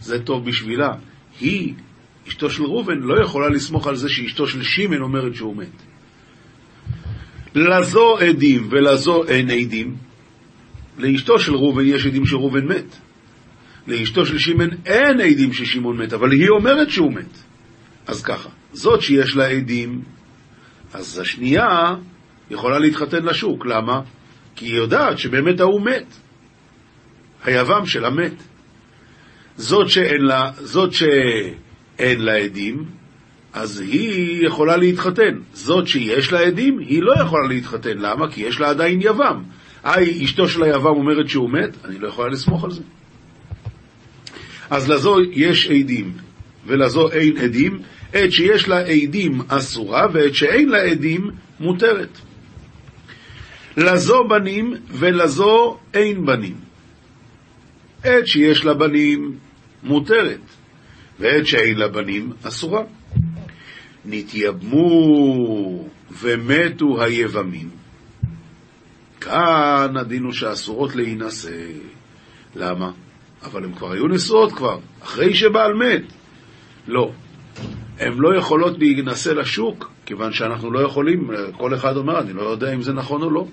זה 0.00 0.18
טוב 0.24 0.46
בשבילה. 0.46 0.92
היא, 1.40 1.74
אשתו 2.28 2.50
של 2.50 2.62
ראובן, 2.62 2.98
לא 2.98 3.22
יכולה 3.22 3.48
לסמוך 3.48 3.86
על 3.86 3.96
זה 3.96 4.08
שאשתו 4.08 4.46
של 4.46 4.62
שמן 4.62 5.00
אומרת 5.00 5.34
שהוא 5.34 5.56
מת. 5.56 5.82
לזו 7.54 8.16
עדים 8.18 8.68
ולזו 8.70 9.24
אין 9.28 9.50
עדים. 9.50 9.96
לאשתו 10.98 11.38
של 11.38 11.54
ראובן 11.54 11.86
יש 11.86 12.06
עדים 12.06 12.26
שראובן 12.26 12.66
מת. 12.66 12.96
לאשתו 13.86 14.26
של 14.26 14.38
שמן 14.38 14.68
אין 14.86 15.20
עדים 15.20 15.52
ששמעון 15.52 16.02
מת, 16.02 16.12
אבל 16.12 16.32
היא 16.32 16.48
אומרת 16.48 16.90
שהוא 16.90 17.12
מת. 17.12 17.38
אז 18.06 18.22
ככה, 18.22 18.48
זאת 18.72 19.02
שיש 19.02 19.36
לה 19.36 19.46
עדים, 19.46 20.02
אז 20.92 21.18
השנייה 21.18 21.94
יכולה 22.50 22.78
להתחתן 22.78 23.24
לשוק. 23.24 23.66
למה? 23.66 24.00
כי 24.56 24.66
היא 24.66 24.74
יודעת 24.74 25.18
שבאמת 25.18 25.60
ההוא 25.60 25.80
מת. 25.80 26.19
היבם 27.44 27.86
שלה 27.86 28.10
מת. 28.10 28.32
זאת 29.56 29.88
שאין 29.88 30.20
לה, 30.20 30.50
זאת 30.58 30.90
אין 31.98 32.20
לה 32.20 32.36
עדים, 32.36 32.84
אז 33.52 33.80
היא 33.80 34.46
יכולה 34.46 34.76
להתחתן. 34.76 35.38
זאת 35.52 35.88
שיש 35.88 36.32
לה 36.32 36.40
עדים, 36.40 36.78
היא 36.78 37.02
לא 37.02 37.12
יכולה 37.22 37.48
להתחתן. 37.48 37.98
למה? 37.98 38.30
כי 38.30 38.40
יש 38.40 38.60
לה 38.60 38.70
עדיין 38.70 39.00
יבם. 39.02 39.42
היי, 39.84 40.24
אשתו 40.24 40.48
של 40.48 40.62
היבם 40.62 40.86
אומרת 40.86 41.28
שהוא 41.28 41.50
מת, 41.50 41.76
אני 41.84 41.98
לא 41.98 42.08
יכולה 42.08 42.28
לסמוך 42.28 42.64
על 42.64 42.70
זה. 42.70 42.82
אז 44.70 44.90
לזו 44.90 45.16
יש 45.32 45.66
עדים, 45.66 46.12
ולזו 46.66 47.10
אין 47.10 47.36
עדים. 47.36 47.80
עת 48.12 48.32
שיש 48.32 48.68
לה 48.68 48.80
עדים 48.80 49.40
אסורה, 49.48 50.06
ועת 50.12 50.34
שאין 50.34 50.68
לה 50.68 50.82
עדים 50.82 51.30
מותרת. 51.60 52.18
לזו 53.76 54.24
בנים 54.28 54.74
ולזו 54.90 55.78
אין 55.94 56.26
בנים. 56.26 56.69
עת 58.04 58.26
שיש 58.26 58.64
לה 58.64 58.74
בנים 58.74 59.38
מותרת, 59.82 60.40
ועת 61.18 61.46
שאין 61.46 61.78
לה 61.78 61.88
בנים 61.88 62.32
אסורה. 62.42 62.82
נתייבמו 64.04 65.84
ומתו 66.20 67.02
היבמים. 67.02 67.70
כאן 69.20 69.96
הדין 69.96 70.22
הוא 70.22 70.32
שאסורות 70.32 70.96
להינשא. 70.96 71.66
למה? 72.56 72.90
אבל 73.42 73.64
הן 73.64 73.74
כבר 73.74 73.92
היו 73.92 74.08
נשואות 74.08 74.52
כבר, 74.52 74.78
אחרי 75.02 75.34
שבעל 75.34 75.74
מת. 75.74 76.02
לא. 76.88 77.12
הן 77.98 78.12
לא 78.16 78.38
יכולות 78.38 78.78
להינשא 78.78 79.30
לשוק, 79.30 79.90
כיוון 80.06 80.32
שאנחנו 80.32 80.70
לא 80.70 80.80
יכולים, 80.80 81.30
כל 81.52 81.74
אחד 81.74 81.96
אומר, 81.96 82.20
אני 82.20 82.32
לא 82.32 82.42
יודע 82.42 82.74
אם 82.74 82.82
זה 82.82 82.92
נכון 82.92 83.22
או 83.22 83.30
לא. 83.30 83.46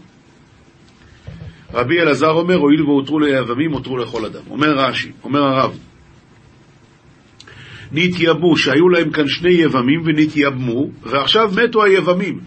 רבי 1.74 2.00
אלעזר 2.02 2.30
אומר, 2.30 2.56
הואיל 2.56 2.84
והותרו 2.84 3.20
ליבמים, 3.20 3.72
הותרו 3.72 3.98
לכל 3.98 4.26
אדם. 4.26 4.42
אומר 4.50 4.74
רש"י, 4.78 5.12
אומר 5.24 5.44
הרב, 5.44 5.78
נתייבמו, 7.92 8.58
שהיו 8.58 8.90
להם 8.90 9.10
כאן 9.10 9.28
שני 9.28 9.54
יבמים 9.54 10.02
ונתייבמו, 10.06 10.88
ועכשיו 11.04 11.52
מתו 11.56 11.84
היבמים. 11.84 12.40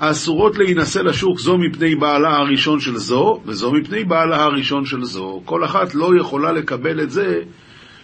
האסורות 0.00 0.58
להינשא 0.58 0.98
לשוק 0.98 1.40
זו 1.40 1.58
מפני 1.58 1.94
בעלה 1.94 2.36
הראשון 2.36 2.80
של 2.80 2.96
זו, 2.96 3.40
וזו 3.46 3.72
מפני 3.72 4.04
בעלה 4.04 4.42
הראשון 4.42 4.84
של 4.84 5.04
זו. 5.04 5.42
כל 5.44 5.64
אחת 5.64 5.94
לא 5.94 6.10
יכולה 6.20 6.52
לקבל 6.52 7.00
את 7.00 7.10
זה 7.10 7.40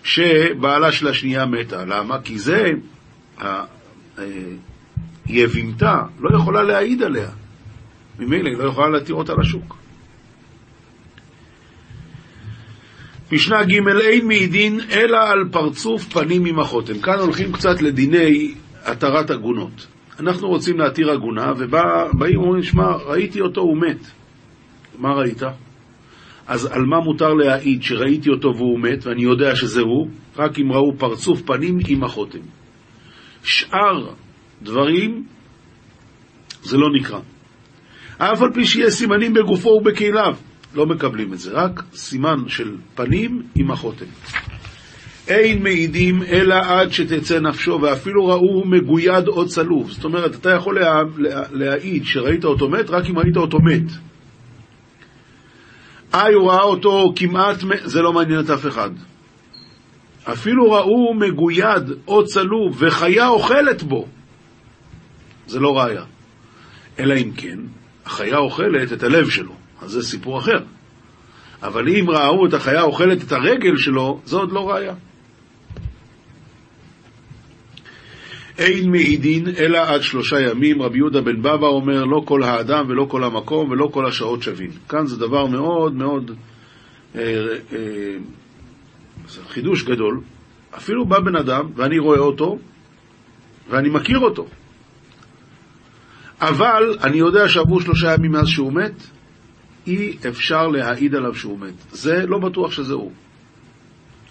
שבעלה 0.05 0.93
של 0.93 1.09
השנייה 1.09 1.47
מתה. 1.47 1.85
למה? 1.85 2.19
כי 2.21 2.39
זה, 2.39 2.71
היבימתה 5.27 6.03
לא 6.21 6.37
יכולה 6.37 6.63
להעיד 6.63 7.03
עליה. 7.03 7.29
ממילא 8.19 8.49
היא 8.49 8.59
לא 8.59 8.65
יכולה 8.65 8.89
להתיר 8.89 9.15
אותה 9.15 9.33
לשוק. 9.35 9.82
משנה 13.33 13.65
ג' 13.65 13.89
אין 13.89 14.27
מעידין 14.27 14.81
אלא 14.91 15.19
על 15.19 15.49
פרצוף 15.51 16.05
פנים 16.05 16.47
עם 16.47 16.59
החותם. 16.59 16.99
כאן 17.01 17.19
הולכים 17.19 17.53
קצת 17.53 17.83
לדיני 17.83 18.55
התרת 18.85 19.31
עגונות. 19.31 19.87
אנחנו 20.21 20.49
רוצים 20.49 20.79
להתיר 20.79 21.11
עגונה, 21.11 21.53
ובאים 21.59 22.39
ואומרים, 22.39 22.63
שמע, 22.63 22.97
ראיתי 23.07 23.41
אותו, 23.41 23.61
הוא 23.61 23.77
מת. 23.77 24.07
מה 24.99 25.09
ראית? 25.15 25.43
אז 26.47 26.67
על 26.67 26.83
מה 26.83 27.01
מותר 27.01 27.29
להעיד 27.29 27.83
שראיתי 27.83 28.31
אותו 28.31 28.49
והוא 28.57 28.81
מת, 28.81 29.07
ואני 29.07 29.23
יודע 29.23 29.57
שזה 29.57 29.81
הוא? 29.81 30.09
רק 30.37 30.59
אם 30.59 30.73
ראו 30.73 30.99
פרצוף 30.99 31.43
פנים 31.43 31.79
עם 31.89 32.05
החותם. 32.05 32.39
שאר 33.45 34.15
דברים, 34.63 35.25
זה 36.63 36.77
לא 36.77 36.89
נקרא. 37.01 37.19
אף 38.19 38.43
על 38.43 38.53
פי 38.55 38.65
שיהיה 38.65 38.91
סימנים 38.91 39.35
בגופו 39.35 39.69
ובכליו. 39.69 40.37
לא 40.75 40.87
מקבלים 40.87 41.33
את 41.33 41.39
זה, 41.39 41.51
רק 41.53 41.83
סימן 41.95 42.49
של 42.49 42.77
פנים 42.95 43.43
עם 43.55 43.71
החותם. 43.71 44.07
אין 45.29 45.63
מעידים 45.63 46.23
אלא 46.23 46.55
עד 46.55 46.93
שתצא 46.93 47.41
נפשו, 47.41 47.79
ואפילו 47.83 48.27
ראו 48.27 48.65
מגויד 48.65 49.29
או 49.29 49.47
צלוב. 49.47 49.91
זאת 49.91 50.05
אומרת, 50.05 50.35
אתה 50.35 50.51
יכול 50.51 50.81
לה, 50.81 51.03
לה, 51.17 51.43
להעיד 51.51 52.05
שראית 52.05 52.45
אותו 52.45 52.69
מת 52.69 52.91
רק 52.91 53.05
אם 53.11 53.19
ראית 53.19 53.37
אותו 53.37 53.59
מת. 53.59 53.93
איי, 56.15 56.35
הוא 56.35 56.51
ראה 56.51 56.63
אותו 56.63 57.13
כמעט 57.17 57.57
זה 57.85 58.03
לא 58.03 58.13
מעניין 58.13 58.41
את 58.41 58.51
אף 58.51 58.67
אחד. 58.67 58.91
אפילו 60.25 60.71
ראו 60.71 61.15
מגויד 61.15 61.91
או 62.09 62.25
צלוב 62.25 62.77
וחיה 62.79 63.29
אוכלת 63.29 63.83
בו, 63.83 64.07
זה 65.47 65.61
לא 65.61 65.79
ראיה. 65.79 66.05
אלא 66.99 67.15
אם 67.15 67.31
כן, 67.37 67.59
החיה 68.07 68.39
אוכלת 68.39 68.93
את 68.93 69.03
הלב 69.03 69.31
שלו. 69.31 69.62
אז 69.83 69.91
זה 69.91 70.03
סיפור 70.03 70.39
אחר. 70.39 70.59
אבל 71.63 71.89
אם 71.89 72.11
ראו 72.11 72.47
את 72.47 72.55
החיה 72.55 72.83
אוכלת 72.83 73.23
את 73.23 73.33
הרגל 73.33 73.77
שלו, 73.77 74.21
זה 74.25 74.37
עוד 74.37 74.53
לא 74.53 74.71
ראיה. 74.71 74.95
אין 78.59 78.91
מעידין 78.91 79.49
אלא 79.59 79.79
עד 79.79 80.03
שלושה 80.03 80.41
ימים. 80.41 80.83
רבי 80.83 80.99
יהודה 80.99 81.21
בן 81.21 81.43
בבא 81.43 81.67
אומר, 81.67 82.05
לא 82.05 82.23
כל 82.25 82.43
האדם 82.43 82.85
ולא 82.89 83.07
כל 83.11 83.25
המקום 83.25 83.71
ולא 83.71 83.89
כל 83.93 84.07
השעות 84.07 84.43
שווים. 84.43 84.71
כאן 84.89 85.07
זה 85.07 85.17
דבר 85.17 85.47
מאוד 85.47 85.95
מאוד, 85.95 86.31
אה, 87.15 87.21
אה, 87.73 88.17
חידוש 89.49 89.85
גדול. 89.85 90.21
אפילו 90.77 91.07
בא 91.07 91.21
בן 91.21 91.37
אדם 91.37 91.71
ואני 91.77 91.99
רואה 91.99 92.19
אותו 92.19 92.59
ואני 93.71 93.89
מכיר 93.89 94.19
אותו. 94.19 94.47
אבל 96.41 96.97
אני 97.03 97.17
יודע 97.17 97.49
שעברו 97.49 97.81
שלושה 97.81 98.15
ימים 98.15 98.33
מאז 98.33 98.49
שהוא 98.49 98.73
מת, 98.73 99.03
אי 99.87 100.17
אפשר 100.29 100.67
להעיד 100.67 101.15
עליו 101.15 101.35
שהוא 101.35 101.59
מת. 101.59 101.75
זה 101.91 102.27
לא 102.27 102.39
בטוח 102.39 102.73
שזה 102.73 102.95
הוא. 102.95 103.13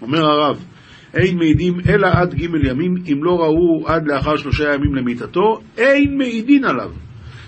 אומר 0.02 0.26
הרב, 0.26 0.66
אין 1.14 1.38
מעידים 1.38 1.80
אלא 1.90 2.08
עד 2.08 2.34
ג' 2.34 2.42
ימים, 2.42 2.96
אם 3.12 3.24
לא 3.24 3.32
ראו 3.32 3.88
עד 3.88 4.08
לאחר 4.08 4.36
שלושה 4.36 4.74
ימים 4.74 4.96
למיתתו, 4.96 5.62
אין 5.78 6.18
מעידין 6.18 6.66
עליו. 6.66 6.92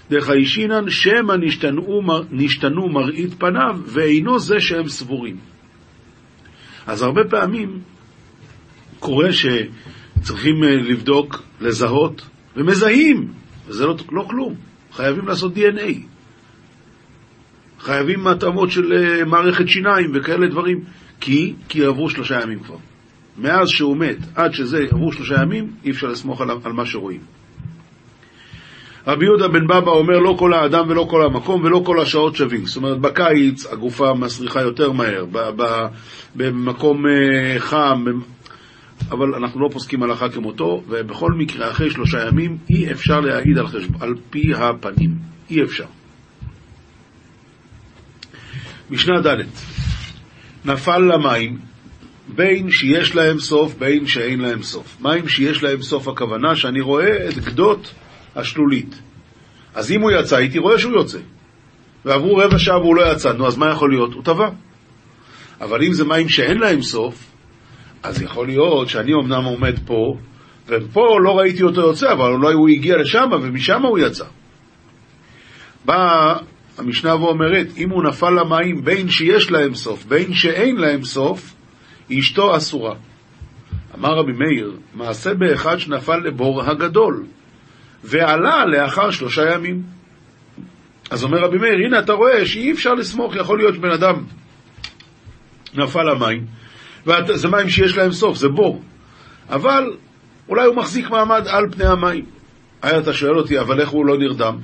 דרך 0.10 0.30
הישינן 0.30 0.90
שמא 0.90 1.34
נשתנו, 1.40 2.02
נשתנו 2.32 2.90
מראית 2.90 3.34
פניו, 3.34 3.80
ואינו 3.86 4.40
זה 4.40 4.56
שהם 4.60 4.88
סבורים. 4.88 5.38
אז 6.88 7.02
הרבה 7.02 7.22
פעמים 7.30 7.80
קורה 9.00 9.30
שצריכים 9.32 10.64
אה, 10.64 10.76
לבדוק, 10.76 11.44
לזהות, 11.62 12.30
ומזהים, 12.58 13.32
וזה 13.68 13.86
לא, 13.86 13.96
לא 14.12 14.24
כלום. 14.30 14.56
חייבים 14.92 15.28
לעשות 15.28 15.54
DNA. 15.58 16.13
חייבים 17.84 18.28
התאמות 18.28 18.72
של 18.72 18.94
אה, 18.94 19.26
מערכת 19.26 19.68
שיניים 19.68 20.12
וכאלה 20.14 20.48
דברים, 20.48 20.80
כי, 21.20 21.54
כי 21.70 21.86
עברו 21.86 22.10
שלושה 22.10 22.42
ימים 22.42 22.60
כבר. 22.60 22.76
מאז 23.38 23.70
שהוא 23.70 23.98
מת 23.98 24.18
עד 24.36 24.54
שזה 24.54 24.86
עברו 24.92 25.12
שלושה 25.12 25.36
ימים, 25.42 25.72
אי 25.86 25.92
אפשר 25.92 26.08
לסמוך 26.08 26.42
על, 26.42 26.50
על 26.64 26.74
מה 26.74 26.86
שרואים. 26.86 27.20
רבי 29.08 29.26
יהודה 29.26 29.48
בן 29.48 29.68
בבא 29.68 29.92
אומר 29.92 30.20
לא 30.20 30.36
כל 30.40 30.54
האדם 30.54 30.90
ולא 30.90 31.08
כל 31.10 31.26
המקום 31.26 31.64
ולא 31.64 31.82
כל 31.86 32.00
השעות 32.02 32.36
שווים. 32.36 32.66
זאת 32.66 32.78
אומרת, 32.78 33.00
בקיץ 33.00 33.66
הגופה 33.66 34.14
מסריחה 34.14 34.62
יותר 34.62 34.92
מהר, 34.92 35.26
במקום 36.36 37.04
אה, 37.08 37.60
חם, 37.60 38.06
אבל 39.12 39.36
אנחנו 39.36 39.62
לא 39.62 39.70
פוסקים 39.74 40.04
הלכה 40.04 40.30
כמותו, 40.30 40.84
ובכל 40.88 41.32
מקרה, 41.38 41.72
אחרי 41.72 41.90
שלושה 41.90 42.28
ימים, 42.28 42.58
אי 42.70 42.92
אפשר 42.92 43.20
להעיד 43.20 43.58
על, 43.58 43.68
חשב, 43.68 44.04
על 44.04 44.14
פי 44.30 44.54
הפנים. 44.54 45.10
אי 45.50 45.64
אפשר. 45.64 45.86
משנה 48.90 49.22
ד' 49.22 49.44
נפל 50.66 51.00
למים 51.00 51.60
בין 52.28 52.72
שיש 52.72 53.16
להם 53.16 53.40
סוף 53.40 53.74
בין 53.74 54.08
שאין 54.08 54.40
להם 54.42 54.64
סוף. 54.64 54.98
מים 55.02 55.28
שיש 55.28 55.64
להם 55.64 55.82
סוף 55.82 56.08
הכוונה 56.08 56.56
שאני 56.56 56.82
רואה 56.82 57.30
את 57.30 57.38
גדות 57.38 57.94
השלולית. 58.36 59.02
אז 59.76 59.92
אם 59.92 60.02
הוא 60.02 60.12
יצא, 60.12 60.36
הייתי 60.36 60.60
רואה 60.60 60.80
שהוא 60.80 60.94
יוצא. 60.94 61.20
ועברו 62.06 62.36
רבע 62.36 62.60
שעה 62.60 62.80
והוא 62.80 62.96
לא 62.96 63.12
יצא, 63.12 63.34
נו 63.34 63.48
אז 63.48 63.58
מה 63.58 63.70
יכול 63.70 63.92
להיות? 63.92 64.14
הוא 64.14 64.24
טבע. 64.24 64.50
אבל 65.62 65.84
אם 65.84 65.94
זה 65.94 66.06
מים 66.06 66.30
שאין 66.30 66.58
להם 66.58 66.82
סוף, 66.82 67.26
אז 68.04 68.22
יכול 68.22 68.48
להיות 68.48 68.90
שאני 68.90 69.12
אמנם 69.14 69.44
עומד 69.44 69.80
פה, 69.86 70.18
ופה 70.68 71.18
לא 71.24 71.38
ראיתי 71.40 71.64
אותו 71.64 71.82
יוצא, 71.82 72.12
אבל 72.12 72.32
אולי 72.32 72.54
הוא 72.54 72.70
הגיע 72.70 72.98
לשם 72.98 73.30
ומשם 73.32 73.82
הוא 73.82 74.00
יצא. 74.00 74.26
בא 75.86 76.36
המשנה 76.78 77.16
ואומרת, 77.16 77.68
אם 77.78 77.90
הוא 77.90 78.04
נפל 78.04 78.30
למים 78.30 78.84
בין 78.84 79.10
שיש 79.10 79.52
להם 79.52 79.76
סוף, 79.76 80.06
בין 80.06 80.34
שאין 80.34 80.76
להם 80.76 81.04
סוף, 81.04 81.54
אשתו 82.20 82.58
אסורה. 82.58 82.96
אמר 83.96 84.10
רבי 84.10 84.32
מאיר, 84.32 84.78
מעשה 84.94 85.34
באחד 85.34 85.78
שנפל 85.78 86.18
לבור 86.18 86.64
הגדול, 86.64 87.26
ועלה 88.04 88.66
לאחר 88.66 89.12
שלושה 89.12 89.54
ימים. 89.54 89.84
אז 91.10 91.24
אומר 91.24 91.40
רבי 91.40 91.58
מאיר, 91.58 91.86
הנה 91.86 92.00
אתה 92.00 92.14
רואה 92.14 92.46
שאי 92.46 92.72
אפשר 92.72 92.94
לסמוך, 92.94 93.36
יכול 93.36 93.58
להיות 93.58 93.76
שבן 93.76 93.92
אדם 93.92 94.24
נפל 95.74 96.04
למים, 96.04 96.46
וזה 97.06 97.48
מים 97.48 97.70
שיש 97.70 97.98
להם 97.98 98.12
סוף, 98.12 98.38
זה 98.38 98.50
בור. 98.50 98.82
אבל 99.50 99.94
אולי 100.50 100.66
הוא 100.66 100.76
מחזיק 100.76 101.10
מעמד 101.10 101.48
על 101.48 101.72
פני 101.72 101.86
המים. 101.86 102.26
היה 102.82 103.00
אתה 103.00 103.14
שואל 103.14 103.38
אותי, 103.38 103.60
אבל 103.60 103.82
איך 103.82 103.90
הוא 103.90 104.06
לא 104.06 104.18
נרדם? 104.18 104.58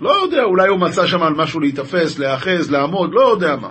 לא 0.00 0.22
יודע, 0.22 0.42
אולי 0.42 0.68
הוא 0.68 0.80
מצא 0.80 1.06
שם 1.06 1.22
על 1.22 1.34
משהו 1.34 1.60
להיתפס, 1.60 2.18
להאחז, 2.18 2.70
לעמוד, 2.70 3.10
לא 3.14 3.30
יודע 3.30 3.56
מה. 3.56 3.68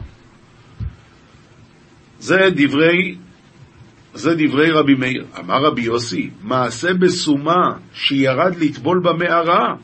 זה 2.19 2.37
דברי, 2.55 3.15
זה 4.13 4.35
דברי 4.37 4.71
רבי 4.71 4.93
מאיר. 4.95 5.25
אמר 5.39 5.63
רבי 5.63 5.81
יוסי, 5.81 6.29
מעשה 6.41 6.93
בסומה 6.93 7.67
שירד 7.93 8.55
לטבול 8.59 9.01
במערה, 9.03 9.75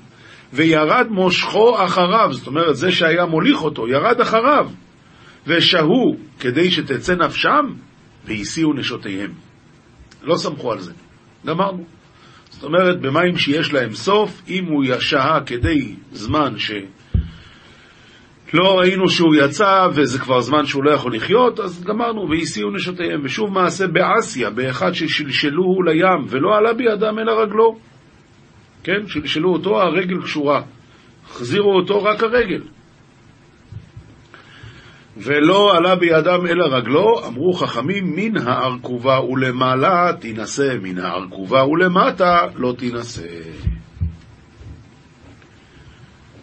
וירד 0.53 1.07
מושכו 1.09 1.85
אחריו, 1.85 2.33
זאת 2.33 2.47
אומרת, 2.47 2.75
זה 2.75 2.91
שהיה 2.91 3.25
מוליך 3.25 3.63
אותו, 3.63 3.87
ירד 3.87 4.21
אחריו, 4.21 4.69
ושהו 5.47 6.17
כדי 6.39 6.71
שתצא 6.71 7.15
נפשם, 7.15 7.65
והסיעו 8.25 8.73
נשותיהם. 8.73 9.33
לא 10.21 10.37
סמכו 10.37 10.71
על 10.71 10.79
זה. 10.79 10.91
גמרנו. 11.45 11.85
זאת 12.55 12.63
אומרת, 12.63 13.01
במים 13.01 13.37
שיש 13.37 13.73
להם 13.73 13.93
סוף, 13.93 14.41
אם 14.47 14.65
הוא 14.65 14.83
שהה 14.99 15.39
כדי 15.45 15.95
זמן 16.11 16.57
ש... 16.57 16.71
לא 18.53 18.79
ראינו 18.79 19.09
שהוא 19.09 19.35
יצא 19.35 19.87
וזה 19.93 20.19
כבר 20.19 20.41
זמן 20.41 20.65
שהוא 20.65 20.83
לא 20.83 20.91
יכול 20.91 21.15
לחיות, 21.15 21.59
אז 21.59 21.83
גמרנו, 21.83 22.29
והסיעו 22.29 22.71
נשותיהם. 22.71 23.21
ושוב 23.23 23.51
מעשה 23.51 23.87
באסיה, 23.87 24.49
באחד 24.49 24.91
ששלשלוהו 24.93 25.83
לים, 25.83 26.25
ולא 26.27 26.57
עלה 26.57 26.73
בידם 26.73 27.19
אלא 27.19 27.41
רגלו. 27.41 27.77
כן, 28.83 29.07
שלשלו 29.07 29.53
אותו, 29.53 29.81
הרגל 29.81 30.21
קשורה. 30.21 30.61
החזירו 31.25 31.75
אותו 31.75 32.03
רק 32.03 32.23
הרגל. 32.23 32.61
ולא 35.17 35.77
עלה 35.77 35.95
בידם 35.95 36.47
אלא 36.49 36.65
רגלו, 36.65 37.27
אמרו 37.27 37.53
חכמים, 37.53 38.15
מן 38.15 38.37
הארכובה 38.37 39.19
ולמעלה 39.19 40.11
תינשא, 40.19 40.77
מן 40.81 40.97
הארכובה 40.97 41.65
ולמטה 41.65 42.47
לא 42.55 42.73
תינשא. 42.77 43.21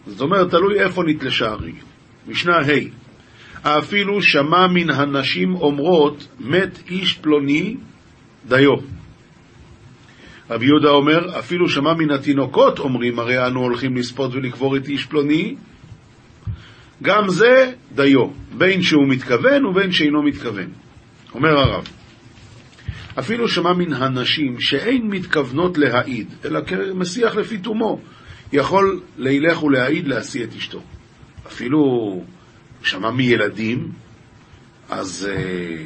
זאת 0.07 0.21
אומרת, 0.21 0.51
תלוי 0.51 0.81
איפה 0.81 1.03
נתלשה 1.07 1.49
הרגל. 1.51 1.85
משנה 2.29 2.57
ה' 2.57 3.79
אפילו 3.79 4.23
שמע 4.23 4.67
מן 4.67 4.91
הנשים 4.91 5.55
אומרות, 5.55 6.29
מת 6.41 6.79
איש 6.91 7.13
פלוני 7.13 7.77
דיו. 8.49 8.77
רבי 10.51 10.67
יהודה 10.67 10.89
אומר, 10.89 11.39
אפילו 11.39 11.69
שמע 11.69 11.95
מן 11.95 12.11
התינוקות 12.11 12.79
אומרים, 12.79 13.19
הרי 13.19 13.47
אנו 13.47 13.61
הולכים 13.61 13.97
לספות 13.97 14.35
ולקבור 14.35 14.77
את 14.77 14.89
איש 14.89 15.07
פלוני, 15.07 15.57
גם 17.03 17.29
זה 17.29 17.73
דיו, 17.95 18.27
בין 18.59 18.83
שהוא 18.83 19.09
מתכוון 19.09 19.67
ובין 19.67 19.93
שאינו 19.93 20.23
מתכוון. 20.23 20.69
אומר 21.35 21.59
הרב, 21.59 21.89
אפילו 23.19 23.49
שמע 23.49 23.73
מן 23.73 23.93
הנשים 23.93 24.61
שאין 24.61 25.07
מתכוונות 25.07 25.79
להעיד, 25.79 26.35
אלא 26.45 26.61
כמסיח 26.67 27.37
לפי 27.37 27.59
תומו, 27.59 28.01
יכול 28.53 29.01
לילך 29.19 29.63
ולהעיד 29.63 30.09
להשיא 30.09 30.45
את 30.45 30.55
אשתו. 30.57 30.81
אפילו 31.47 31.81
שמע 32.83 33.11
מילדים, 33.11 33.93
אז, 34.91 35.29
אה, 35.31 35.85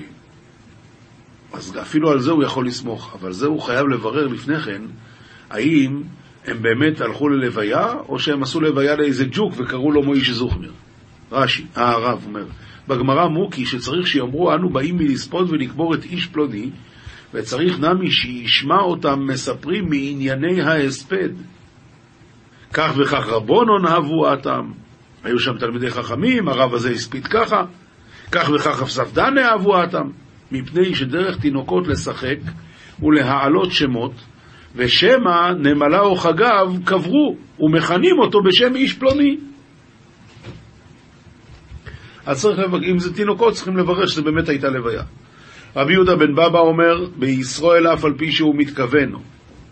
אז 1.52 1.78
אפילו 1.82 2.10
על 2.10 2.20
זה 2.20 2.30
הוא 2.30 2.44
יכול 2.44 2.66
לסמוך, 2.66 3.16
אבל 3.20 3.32
זה 3.32 3.46
הוא 3.46 3.62
חייב 3.62 3.88
לברר 3.88 4.26
לפני 4.26 4.60
כן, 4.60 4.82
האם 5.50 6.02
הם 6.46 6.62
באמת 6.62 7.00
הלכו 7.00 7.28
ללוויה, 7.28 7.92
או 8.08 8.18
שהם 8.18 8.42
עשו 8.42 8.60
לוויה 8.60 8.96
לאיזה 8.96 9.24
ג'וק 9.30 9.54
וקראו 9.56 9.92
לו 9.92 10.02
מוישה 10.02 10.32
זוכמיר. 10.32 10.72
רש"י, 11.32 11.66
הרב 11.74 12.22
אומר, 12.26 12.44
בגמרא 12.88 13.28
מוקי 13.28 13.66
שצריך 13.66 14.06
שיאמרו 14.06 14.54
אנו 14.54 14.70
באים 14.70 14.96
מלספוד 14.96 15.50
ולקבור 15.50 15.94
את 15.94 16.04
איש 16.04 16.26
פלוני, 16.26 16.70
וצריך 17.34 17.80
נמי 17.80 18.10
שישמע 18.10 18.80
אותם 18.80 19.26
מספרים 19.26 19.84
מענייני 19.84 20.62
ההספד. 20.62 21.28
כך 22.72 22.92
וכך 22.96 23.26
רבונון 23.28 23.86
אהבו 23.86 24.34
אתם, 24.34 24.70
היו 25.24 25.38
שם 25.38 25.58
תלמידי 25.58 25.90
חכמים, 25.90 26.48
הרב 26.48 26.74
הזה 26.74 26.90
הספיד 26.90 27.26
ככה, 27.26 27.64
כך 28.32 28.50
וכך 28.54 28.82
אבספדן 28.82 29.38
אהבו 29.38 29.84
אתם, 29.84 30.10
מפני 30.52 30.94
שדרך 30.94 31.40
תינוקות 31.40 31.88
לשחק 31.88 32.38
ולהעלות 33.02 33.72
שמות, 33.72 34.12
ושמא 34.74 35.52
נמלה 35.58 36.00
או 36.00 36.16
חגב 36.16 36.78
קברו, 36.84 37.36
ומכנים 37.60 38.18
אותו 38.18 38.38
בשם 38.42 38.76
איש 38.76 38.94
פלוני. 38.94 39.36
אז 42.26 42.42
צריך 42.42 42.58
אם 42.90 42.98
זה 42.98 43.14
תינוקות 43.14 43.54
צריכים 43.54 43.76
לברר 43.76 44.06
שזה 44.06 44.22
באמת 44.22 44.48
הייתה 44.48 44.68
לוויה. 44.68 45.02
רבי 45.76 45.92
יהודה 45.92 46.16
בן 46.16 46.32
בבא 46.34 46.58
אומר, 46.58 47.06
בישראל 47.16 47.86
אף 47.86 48.04
על 48.04 48.12
פי 48.16 48.32
שהוא 48.32 48.54
מתכוון, 48.56 49.12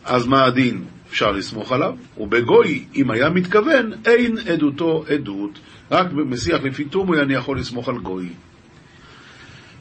אז 0.05 0.27
מה 0.27 0.45
הדין? 0.45 0.85
אפשר 1.11 1.31
לסמוך 1.31 1.73
עליו, 1.73 1.93
ובגוי, 2.19 2.85
אם 2.97 3.11
היה 3.11 3.31
מתכוון, 3.31 3.93
אין 4.07 4.39
עדותו 4.53 5.05
עדות, 5.09 5.59
רק 5.91 6.13
במסיח 6.13 6.63
לפי 6.63 6.85
תומו 6.85 7.19
אני 7.19 7.35
יכול 7.35 7.59
לסמוך 7.59 7.89
על 7.89 7.99
גוי. 7.99 8.29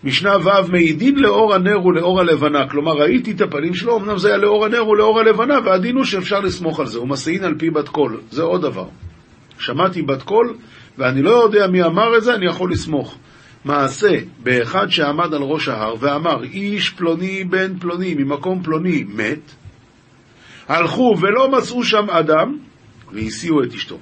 משנה 0.03 0.37
ו' 0.37 0.71
מעידין 0.71 1.19
לאור 1.19 1.53
הנר 1.53 1.85
ולאור 1.85 2.19
הלבנה, 2.19 2.69
כלומר 2.69 2.91
ראיתי 2.91 3.31
את 3.31 3.41
הפנים 3.41 3.73
שלו, 3.73 3.97
אמנם 3.97 4.17
זה 4.17 4.27
היה 4.27 4.37
לאור 4.37 4.65
הנר 4.65 4.87
ולאור 4.87 5.19
הלבנה, 5.19 5.55
והדין 5.65 5.95
הוא 5.95 6.05
שאפשר 6.05 6.39
לסמוך 6.39 6.79
על 6.79 6.85
זה, 6.85 6.97
ומשיאין 6.97 7.43
על 7.43 7.55
פי 7.57 7.69
בת 7.69 7.89
קול, 7.89 8.21
זה 8.29 8.43
עוד 8.43 8.61
דבר. 8.61 8.87
שמעתי 9.59 10.01
בת 10.01 10.23
קול, 10.23 10.53
ואני 10.97 11.21
לא 11.21 11.43
יודע 11.43 11.67
מי 11.67 11.83
אמר 11.83 12.17
את 12.17 12.23
זה, 12.23 12.35
אני 12.35 12.45
יכול 12.45 12.71
לסמוך. 12.71 13.17
מעשה 13.65 14.17
באחד 14.43 14.87
שעמד 14.89 15.33
על 15.33 15.41
ראש 15.41 15.67
ההר 15.67 15.95
ואמר, 15.99 16.43
איש 16.43 16.89
פלוני 16.89 17.43
בן 17.43 17.79
פלוני 17.79 18.15
ממקום 18.17 18.63
פלוני 18.63 19.03
מת, 19.03 19.51
הלכו 20.67 21.15
ולא 21.21 21.51
מצאו 21.51 21.83
שם 21.83 22.09
אדם, 22.09 22.57
והסיעו 23.11 23.63
את 23.63 23.73
אשתו. 23.73 23.97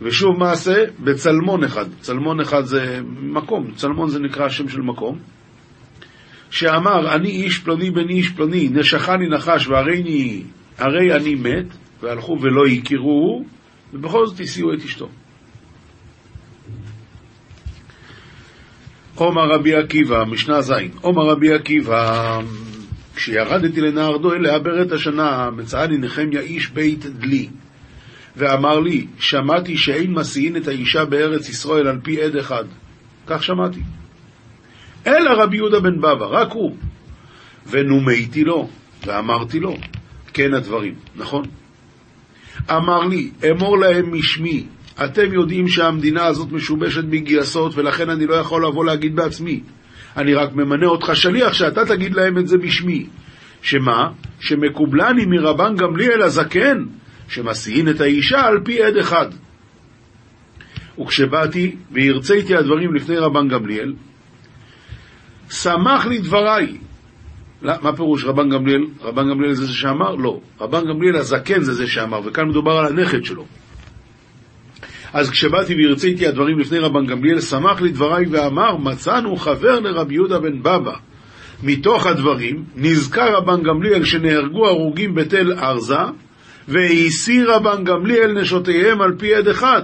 ושוב 0.00 0.38
מעשה 0.38 0.84
בצלמון 0.98 1.64
אחד, 1.64 1.84
צלמון 2.00 2.40
אחד 2.40 2.64
זה 2.64 3.00
מקום, 3.20 3.70
צלמון 3.74 4.08
זה 4.08 4.18
נקרא 4.18 4.48
שם 4.48 4.68
של 4.68 4.80
מקום, 4.80 5.18
שאמר, 6.50 7.14
אני 7.14 7.28
איש 7.28 7.58
פלוני 7.58 7.90
בן 7.90 8.08
איש 8.08 8.28
פלוני, 8.28 8.68
נשכני 8.68 9.28
נחש 9.28 9.68
והרי 9.68 10.02
אני, 11.16 11.34
מת, 11.34 11.66
והלכו 12.02 12.38
ולא 12.40 12.66
הכירו, 12.66 13.44
ובכל 13.92 14.26
זאת 14.26 14.40
הסיעו 14.40 14.74
את 14.74 14.78
אשתו. 14.84 15.08
עומר 19.20 19.42
רבי 19.50 19.74
עקיבא, 19.74 20.24
משנה 20.24 20.62
ז', 20.62 20.72
עומר 21.00 21.22
רבי 21.22 21.52
עקיבא, 21.52 22.40
כשירדתי 23.16 23.80
לנהר 23.80 24.16
דואל 24.16 24.42
לעבר 24.42 24.82
את 24.82 24.92
השנה, 24.92 25.50
מצאני 25.50 25.98
נחמיה 25.98 26.40
איש 26.40 26.70
בית 26.70 27.06
דלי, 27.06 27.48
ואמר 28.36 28.80
לי, 28.80 29.06
שמעתי 29.18 29.76
שאין 29.76 30.12
מסיעין 30.12 30.56
את 30.56 30.68
האישה 30.68 31.04
בארץ 31.04 31.48
ישראל 31.48 31.86
על 31.86 31.98
פי 32.02 32.22
עד 32.22 32.36
אחד. 32.36 32.64
כך 33.26 33.42
שמעתי. 33.42 33.80
אלא 35.06 35.30
רבי 35.42 35.56
יהודה 35.56 35.80
בן 35.80 35.98
בבא, 35.98 36.26
רק 36.26 36.52
הוא. 36.52 36.76
ונומייתי 37.66 38.44
לו, 38.44 38.68
ואמרתי 39.06 39.60
לו, 39.60 39.76
כן 40.32 40.54
הדברים, 40.54 40.94
נכון? 41.16 41.44
אמר 42.70 43.00
לי, 43.00 43.30
אמור 43.50 43.78
להם 43.78 44.14
משמי, 44.14 44.66
אתם 45.04 45.32
יודעים 45.32 45.68
שהמדינה 45.68 46.26
הזאת 46.26 46.52
משובשת 46.52 47.04
מגייסות, 47.04 47.72
ולכן 47.76 48.10
אני 48.10 48.26
לא 48.26 48.34
יכול 48.34 48.66
לבוא 48.66 48.84
להגיד 48.84 49.16
בעצמי. 49.16 49.60
אני 50.16 50.34
רק 50.34 50.52
ממנה 50.54 50.86
אותך 50.86 51.10
שליח 51.14 51.52
שאתה 51.52 51.84
תגיד 51.84 52.14
להם 52.14 52.38
את 52.38 52.46
זה 52.46 52.58
בשמי. 52.58 53.06
שמה? 53.62 54.10
שמקובלני 54.40 55.26
מרבן 55.26 55.76
גמליאל 55.76 56.22
הזקן, 56.22 56.84
שמסיעין 57.28 57.88
את 57.88 58.00
האישה 58.00 58.40
על 58.40 58.60
פי 58.64 58.82
עד 58.82 58.96
אחד. 58.96 59.26
וכשבאתי 61.00 61.76
והרציתי 61.90 62.56
הדברים 62.56 62.94
לפני 62.94 63.16
רבן 63.16 63.48
גמליאל, 63.48 63.92
שמח 65.50 66.06
לי 66.06 66.18
דבריי. 66.18 66.76
לא, 67.62 67.72
מה 67.82 67.96
פירוש 67.96 68.24
רבן 68.24 68.48
גמליאל? 68.48 68.86
רבן 69.00 69.30
גמליאל 69.30 69.52
זה 69.52 69.66
זה 69.66 69.72
שאמר? 69.72 70.14
לא. 70.14 70.40
רבן 70.60 70.80
גמליאל 70.88 71.16
הזקן 71.16 71.62
זה 71.62 71.74
זה 71.74 71.86
שאמר, 71.86 72.20
וכאן 72.24 72.48
מדובר 72.48 72.72
על 72.72 72.86
הנכד 72.86 73.24
שלו. 73.24 73.44
אז 75.12 75.30
כשבאתי 75.30 75.74
והרציתי 75.74 76.26
הדברים 76.26 76.58
לפני 76.58 76.78
רבן 76.78 77.06
גמליאל, 77.06 77.40
שמח 77.40 77.80
לי 77.80 77.90
דבריי 77.90 78.26
ואמר, 78.26 78.76
מצאנו 78.76 79.36
חבר 79.36 79.80
לרבי 79.80 80.14
יהודה 80.14 80.38
בן 80.38 80.62
בבא. 80.62 80.94
מתוך 81.62 82.06
הדברים 82.06 82.64
נזכר 82.76 83.36
רבן 83.36 83.62
גמליאל 83.62 84.04
שנהרגו 84.04 84.66
הרוגים 84.66 85.14
בתל 85.14 85.52
ארזה, 85.52 85.94
והסיר 86.68 87.54
רבן 87.54 87.84
גמליאל 87.84 88.40
נשותיהם 88.40 89.00
על 89.00 89.14
פי 89.18 89.34
עד 89.34 89.48
אחד, 89.48 89.82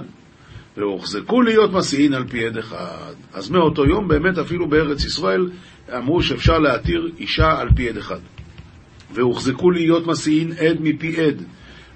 והוחזקו 0.77 1.41
להיות 1.41 1.73
מסיעין 1.73 2.13
על 2.13 2.23
פי 2.27 2.45
עד 2.45 2.57
אחד. 2.57 3.13
אז 3.33 3.49
מאותו 3.49 3.85
יום 3.85 4.07
באמת 4.07 4.37
אפילו 4.37 4.67
בארץ 4.69 5.05
ישראל 5.05 5.49
אמרו 5.97 6.21
שאפשר 6.21 6.59
להתיר 6.59 7.11
אישה 7.19 7.59
על 7.59 7.69
פי 7.75 7.89
עד 7.89 7.97
אחד. 7.97 8.19
והוחזקו 9.13 9.71
להיות 9.71 10.07
מסיעין 10.07 10.51
עד 10.51 10.77
מפי 10.79 11.25
עד, 11.25 11.43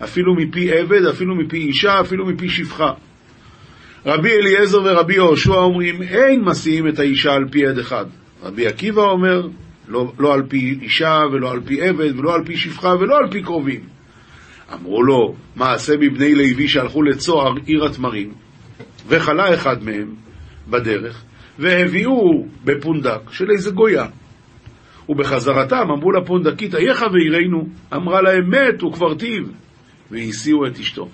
אפילו 0.03 0.35
מפי 0.35 0.71
עבד, 0.71 1.05
אפילו 1.05 1.35
מפי 1.35 1.57
אישה, 1.57 2.01
אפילו 2.01 2.25
מפי 2.25 2.49
שפחה. 2.49 2.91
רבי 4.05 4.29
אליעזר 4.31 4.79
ורבי 4.83 5.15
יהושע 5.15 5.53
אומרים, 5.53 6.01
אין 6.01 6.41
מסיעים 6.45 6.87
את 6.87 6.99
האישה 6.99 7.33
על 7.33 7.45
פי 7.51 7.67
עד 7.67 7.77
אחד. 7.77 8.05
רבי 8.43 8.67
עקיבא 8.67 9.01
אומר, 9.01 9.47
לא, 9.87 10.11
לא 10.19 10.33
על 10.33 10.43
פי 10.49 10.77
אישה 10.81 11.19
ולא 11.33 11.51
על 11.51 11.61
פי 11.65 11.81
עבד 11.81 12.19
ולא 12.19 12.35
על 12.35 12.45
פי 12.45 12.57
שפחה 12.57 12.89
ולא 12.99 13.17
על 13.17 13.31
פי 13.31 13.41
קרובים. 13.41 13.81
אמרו 14.73 15.03
לו, 15.03 15.35
מעשה 15.55 15.93
מבני 15.99 16.35
לוי 16.35 16.67
שהלכו 16.67 17.03
לצוהר 17.03 17.53
עיר 17.65 17.85
התמרים, 17.85 18.33
וחלה 19.07 19.53
אחד 19.53 19.83
מהם 19.83 20.15
בדרך, 20.69 21.23
והביאו 21.59 22.45
בפונדק 22.65 23.31
של 23.31 23.51
איזה 23.51 23.71
גויה. 23.71 24.05
ובחזרתם 25.09 25.91
אמרו 25.97 26.11
לפונדקית, 26.11 26.75
אייך 26.75 27.05
ויראנו? 27.13 27.67
אמרה 27.93 28.21
להם, 28.21 28.49
מת, 28.49 28.81
הוא 28.81 28.93
כבר 28.93 29.13
טיב. 29.13 29.51
והסיעו 30.11 30.65
את 30.67 30.79
אשתו. 30.79 31.09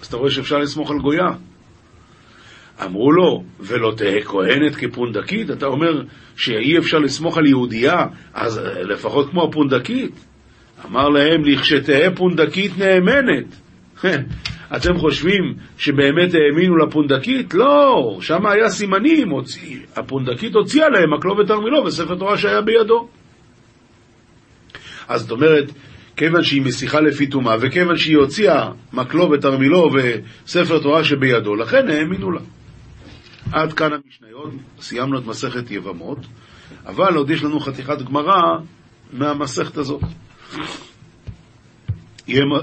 אז 0.00 0.06
אתה 0.06 0.16
רואה 0.16 0.30
שאפשר 0.30 0.58
לסמוך 0.58 0.90
על 0.90 0.98
גויה. 0.98 1.26
אמרו 2.84 3.12
לו, 3.12 3.44
ולא 3.60 3.92
תהא 3.96 4.20
כהנת 4.20 4.76
כפונדקית? 4.76 5.50
אתה 5.50 5.66
אומר 5.66 6.02
שאי 6.36 6.78
אפשר 6.78 6.98
לסמוך 6.98 7.38
על 7.38 7.46
יהודייה, 7.46 8.06
אז 8.34 8.60
לפחות 8.82 9.30
כמו 9.30 9.44
הפונדקית. 9.44 10.24
אמר 10.86 11.08
להם, 11.08 11.44
לכשתהא 11.44 12.10
פונדקית 12.14 12.72
נאמנת. 12.78 13.56
אתם 14.76 14.98
חושבים 14.98 15.54
שבאמת 15.78 16.34
האמינו 16.34 16.76
לפונדקית? 16.76 17.54
לא, 17.54 18.18
שם 18.20 18.46
היה 18.46 18.68
סימנים, 18.70 19.30
הוציא, 19.30 19.78
הפונדקית 19.96 20.54
הוציאה 20.54 20.88
להם 20.88 21.14
מקלו 21.14 21.36
ותרמילו 21.38 21.84
וספר 21.84 22.14
תורה 22.14 22.38
שהיה 22.38 22.60
בידו. 22.60 23.08
אז 25.08 25.20
זאת 25.20 25.30
אומרת, 25.30 25.72
כיוון 26.16 26.42
שהיא 26.42 26.62
משיחה 26.62 27.00
לפי 27.00 27.26
טומאה, 27.26 27.56
וכיוון 27.60 27.96
שהיא 27.96 28.16
הוציאה 28.16 28.70
מקלו 28.92 29.30
ותרמילו 29.30 29.90
וספר 29.92 30.78
תורה 30.78 31.04
שבידו, 31.04 31.54
לכן 31.54 31.88
האמינו 31.88 32.30
לה. 32.30 32.40
עד 33.52 33.72
כאן 33.72 33.90
המשניות, 33.92 34.50
סיימנו 34.80 35.18
את 35.18 35.26
מסכת 35.26 35.70
יבמות, 35.70 36.18
אבל 36.86 37.14
עוד 37.14 37.30
יש 37.30 37.44
לנו 37.44 37.60
חתיכת 37.60 38.02
גמרא 38.02 38.42
מהמסכת 39.12 39.76
הזאת. 39.76 40.02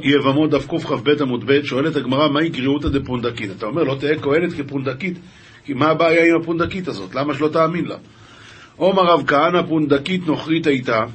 יבמות 0.03 0.49
דף 0.49 0.67
קכ"ב 0.67 1.09
עמוד 1.21 1.43
ב', 1.45 1.63
שואלת 1.63 1.95
הגמרא, 1.95 2.27
מהי 2.27 2.49
גריעותא 2.49 2.89
דפונדקית? 2.89 3.51
אתה 3.51 3.65
אומר, 3.65 3.83
לא 3.83 3.95
תהא 3.99 4.15
כהנת 4.21 4.53
כפונדקית, 4.53 5.17
כי 5.65 5.73
מה 5.73 5.87
הבעיה 5.87 6.25
עם 6.25 6.41
הפונדקית 6.41 6.87
הזאת? 6.87 7.15
למה 7.15 7.33
שלא 7.33 7.47
תאמין 7.47 7.85
לה? 7.85 7.95
עומר 8.75 9.03
רב 9.03 9.23
כהנא 9.27 9.61
פונדקית 9.69 10.27
נוכרית 10.27 10.67
הייתה, 10.67 11.05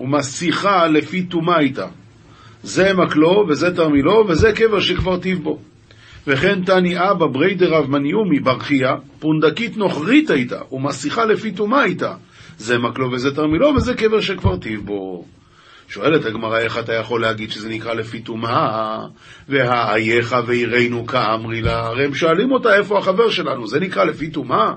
ומסיחה 0.00 0.86
לפי 0.86 1.22
טומאה 1.22 1.58
הייתה. 1.58 1.86
זה 2.62 2.94
מקלו, 2.94 3.46
וזה 3.48 3.76
תרמילו, 3.76 4.24
וזה 4.28 4.52
קבר 4.52 4.80
שכבר 4.80 5.18
טיב 5.18 5.42
בו. 5.42 5.58
וכן 6.26 6.64
תני 6.64 6.96
אבא 7.10 7.26
בריידר 7.26 7.74
רב 7.74 7.90
מניומי 7.90 8.40
ברכיה, 8.40 8.94
פונדקית 9.18 9.76
נוכרית 9.76 10.30
הייתה, 10.30 10.60
ומסיחה 10.72 11.24
לפי 11.24 11.52
טומאה 11.52 11.82
הייתה. 11.82 12.14
זה 12.58 12.78
מקלו 12.78 13.12
וזה 13.12 13.34
תרמילו, 13.34 13.68
וזה 13.76 13.94
קבר 13.94 14.20
שכבר 14.20 14.56
טיב 14.56 14.80
בו. 14.84 15.24
שואלת 15.88 16.26
הגמרא, 16.26 16.58
איך 16.58 16.78
אתה 16.78 16.94
יכול 16.94 17.20
להגיד 17.20 17.50
שזה 17.50 17.68
נקרא 17.68 17.94
לפי 17.94 18.20
טומאה, 18.20 18.98
והאייך 19.48 20.36
ויראנו 20.46 21.06
כאמרי 21.06 21.62
לה? 21.62 21.86
הרי 21.86 22.04
הם 22.04 22.14
שואלים 22.14 22.52
אותה 22.52 22.76
איפה 22.76 22.98
החבר 22.98 23.30
שלנו, 23.30 23.66
זה 23.66 23.80
נקרא 23.80 24.04
לפי 24.04 24.30
טומאה? 24.30 24.72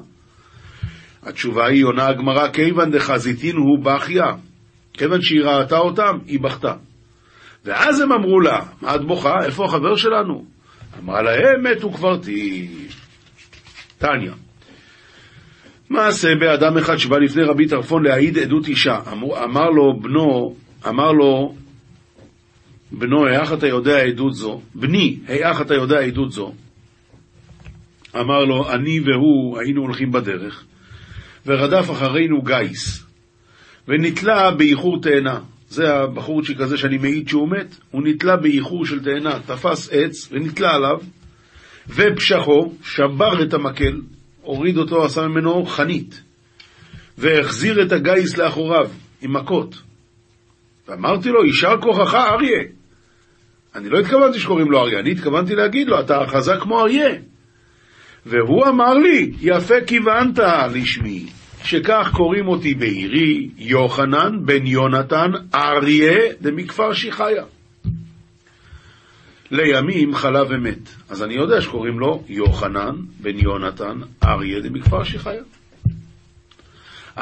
התשובה 1.23 1.65
היא, 1.67 1.85
עונה 1.85 2.07
הגמרא, 2.07 2.47
כיוון 2.47 2.91
דחזיתין 2.91 3.55
הוא 3.55 3.79
בכיה. 3.83 4.31
כיוון 4.93 5.21
שהיא 5.21 5.43
ראתה 5.43 5.77
אותם, 5.77 6.17
היא 6.25 6.39
בכתה. 6.39 6.73
ואז 7.65 7.99
הם 7.99 8.11
אמרו 8.11 8.39
לה, 8.39 8.59
מה 8.81 8.95
את 8.95 9.01
בוכה? 9.01 9.33
איפה 9.45 9.65
החבר 9.65 9.95
שלנו? 9.95 10.45
אמרה 11.03 11.21
להם, 11.21 11.63
מתו 11.63 11.91
כבר 11.91 12.17
טיב. 12.17 12.95
טניה. 13.97 14.33
מעשה 15.89 16.27
באדם 16.39 16.77
אחד 16.77 16.97
שבא 16.97 17.17
לפני 17.17 17.43
רבי 17.43 17.67
טרפון 17.67 18.03
להעיד 18.03 18.37
עדות 18.37 18.67
אישה. 18.67 18.99
אמר, 19.11 19.43
אמר 19.43 19.69
לו 19.69 19.99
בנו, 20.01 20.55
אמר 20.87 21.11
לו, 21.11 21.55
בנו, 22.91 23.27
היאך 23.27 23.53
אתה 23.53 23.67
יודע 23.67 23.97
עדות 23.97 24.33
זו? 24.33 24.61
בני, 24.75 25.19
היאך 25.27 25.61
אתה 25.61 25.73
יודע 25.73 25.99
עדות 25.99 26.31
זו? 26.31 26.53
אמר 28.15 28.45
לו, 28.45 28.71
אני 28.71 28.99
והוא 28.99 29.59
היינו 29.59 29.81
הולכים 29.81 30.11
בדרך, 30.11 30.63
ורדף 31.45 31.91
אחרינו 31.91 32.41
גיס, 32.41 33.05
ונתלה 33.87 34.51
באיחור 34.51 35.01
תאנה. 35.01 35.39
זה 35.71 35.93
הבחורצ'יק 35.93 36.61
הזה 36.61 36.77
שאני 36.77 36.97
מעיד 36.97 37.29
שהוא 37.29 37.49
מת, 37.49 37.75
הוא 37.91 38.01
נתלה 38.05 38.37
באיחור 38.37 38.85
של 38.85 39.03
תאנה, 39.03 39.39
תפס 39.39 39.89
עץ 39.91 40.29
ונתלה 40.31 40.75
עליו, 40.75 40.97
ופשחו, 41.87 42.73
שבר 42.83 43.43
את 43.43 43.53
המקל, 43.53 44.01
הוריד 44.41 44.77
אותו, 44.77 45.05
עשה 45.05 45.21
ממנו 45.21 45.65
חנית, 45.65 46.21
והחזיר 47.17 47.81
את 47.81 47.91
הגיס 47.91 48.37
לאחוריו 48.37 48.89
עם 49.21 49.33
מכות. 49.33 49.81
ואמרתי 50.87 51.29
לו, 51.29 51.45
יישר 51.45 51.81
כוחך 51.81 52.13
אריה. 52.13 52.63
אני 53.75 53.89
לא 53.89 53.99
התכוונתי 53.99 54.39
שקוראים 54.39 54.71
לו 54.71 54.79
אריה, 54.79 54.99
אני 54.99 55.11
התכוונתי 55.11 55.55
להגיד 55.55 55.87
לו, 55.87 55.99
אתה 55.99 56.19
חזק 56.27 56.59
כמו 56.61 56.79
אריה. 56.79 57.15
והוא 58.25 58.67
אמר 58.67 58.93
לי, 58.93 59.31
יפה 59.41 59.75
כיוונת 59.87 60.39
לשמי, 60.73 61.25
שכך 61.63 62.11
קוראים 62.13 62.47
אותי 62.47 62.73
בעירי, 62.73 63.49
יוחנן 63.57 64.45
בן 64.45 64.65
יונתן 64.65 65.31
אריה 65.55 66.33
דמכפר 66.41 66.93
שיחיה. 66.93 67.43
לימים 69.51 70.15
חלה 70.15 70.43
ומת. 70.49 70.89
אז 71.09 71.23
אני 71.23 71.33
יודע 71.33 71.61
שקוראים 71.61 71.99
לו 71.99 72.23
יוחנן 72.27 72.95
בן 73.21 73.37
יונתן 73.39 73.99
אריה 74.23 74.59
דמכפר 74.59 75.03
שיחיה. 75.03 75.43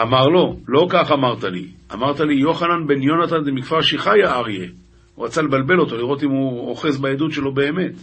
אמר 0.01 0.27
לו, 0.27 0.59
לא 0.67 0.87
כך 0.89 1.11
אמרת 1.11 1.43
לי, 1.43 1.67
אמרת 1.93 2.19
לי 2.19 2.33
יוחנן 2.33 2.87
בן 2.87 3.01
יונתן 3.01 3.43
דמכפר 3.45 3.81
שיחיה 3.81 4.35
אריה. 4.35 4.67
הוא 5.15 5.25
רצה 5.25 5.41
לבלבל 5.41 5.79
אותו, 5.79 5.97
לראות 5.97 6.23
אם 6.23 6.29
הוא 6.29 6.69
אוחז 6.69 6.97
בעדות 6.97 7.31
שלו 7.31 7.53
באמת. 7.53 7.93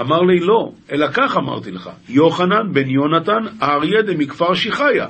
אמר 0.00 0.20
לי 0.20 0.40
לא, 0.40 0.72
אלא 0.92 1.06
כך 1.12 1.36
אמרתי 1.36 1.70
לך, 1.70 1.90
יוחנן 2.08 2.72
בן 2.72 2.88
יונתן 2.88 3.44
אריה 3.62 4.02
דמכפר 4.02 4.54
שיחיה. 4.54 5.06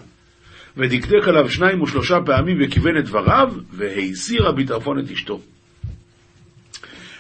ודקדק 0.77 1.29
עליו 1.29 1.51
שניים 1.51 1.83
ושלושה 1.83 2.19
פעמים 2.27 2.59
וכיוון 2.65 2.99
את 2.99 3.05
דבריו, 3.05 3.53
והסיר 3.71 4.43
רבי 4.43 4.65
טרפון 4.65 4.99
את 4.99 5.11
אשתו. 5.11 5.41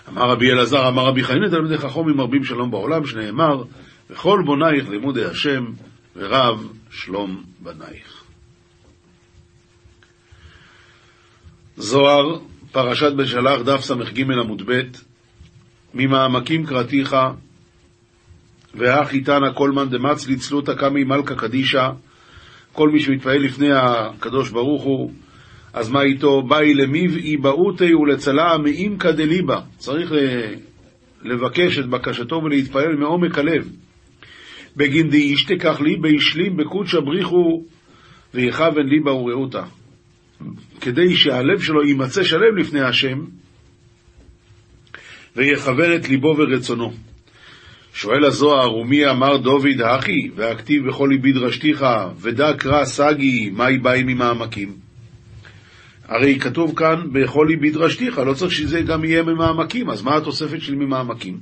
אמר 0.08 0.30
רבי 0.30 0.50
אלעזר, 0.52 0.88
אמר 0.88 1.06
רבי 1.06 1.24
חנין 1.24 1.50
תלמידי 1.50 1.78
חכמים 1.78 2.20
רבים 2.20 2.44
שלום 2.44 2.70
בעולם, 2.70 3.06
שנאמר, 3.06 3.62
וכל 4.10 4.42
בונייך 4.46 4.88
לימודי 4.88 5.24
השם, 5.24 5.64
ורב 6.16 6.72
שלום 6.90 7.42
בנייך. 7.60 8.24
זוהר, 11.76 12.38
פרשת 12.72 13.12
בשלח, 13.12 13.60
דף 13.62 13.80
ס"ג 13.80 14.20
עמוד 14.20 14.62
ב', 14.66 14.80
ממעמקים 15.94 16.66
קראתיך, 16.66 17.16
איתנה 19.12 19.52
כל 19.54 19.70
מאן 19.70 19.88
דמצלי 19.88 20.36
צלותא 20.36 20.74
קמי 20.74 21.04
מלכה 21.04 21.34
קדישא, 21.34 21.90
כל 22.72 22.88
מי 22.88 23.00
שמתפעל 23.00 23.38
לפני 23.38 23.68
הקדוש 23.72 24.50
ברוך 24.50 24.82
הוא, 24.82 25.12
אז 25.72 25.90
מה 25.90 26.02
איתו? 26.02 26.42
באי 26.42 26.74
למיבעי 26.74 27.36
באותי 27.36 27.94
ולצלה 27.94 28.58
מאימקא 28.58 29.10
דליבה. 29.10 29.60
צריך 29.78 30.12
לבקש 31.22 31.78
את 31.78 31.86
בקשתו 31.86 32.36
ולהתפעל 32.36 32.96
מעומק 32.96 33.38
הלב. 33.38 33.68
בגין 34.76 35.08
די 35.10 35.16
ישתכח 35.16 35.80
ליבה 35.80 36.08
ישלים 36.08 36.56
בקודשא 36.56 37.00
בריחו 37.00 37.64
ויכוון 38.34 38.86
ליבה 38.86 39.12
ורעותה. 39.12 39.62
כדי 40.80 41.16
שהלב 41.16 41.60
שלו 41.60 41.84
יימצא 41.84 42.22
שלם 42.22 42.56
לפני 42.56 42.80
השם 42.80 43.18
ויכוון 45.36 45.96
את 45.96 46.08
ליבו 46.08 46.34
ורצונו. 46.38 46.92
שואל 47.94 48.24
הזוהר, 48.24 48.76
ומי 48.76 49.10
אמר 49.10 49.36
דוד 49.36 49.80
האחי, 49.80 50.30
והכתיב 50.34 50.88
בכל 50.88 51.08
ליבי 51.10 51.32
דרשתיך, 51.32 51.86
ודע 52.20 52.52
קרא 52.58 52.84
סגי, 52.84 53.50
מהי 53.50 53.78
באי 53.78 54.02
ממעמקים? 54.02 54.72
הרי 56.08 56.38
כתוב 56.38 56.76
כאן, 56.76 57.02
בכל 57.12 57.46
ליבי 57.48 57.70
דרשתיך, 57.70 58.18
לא 58.18 58.34
צריך 58.34 58.52
שזה 58.52 58.82
גם 58.82 59.04
יהיה 59.04 59.22
ממעמקים, 59.22 59.90
אז 59.90 60.02
מה 60.02 60.16
התוספת 60.16 60.60
של 60.60 60.74
ממעמקים? 60.74 61.38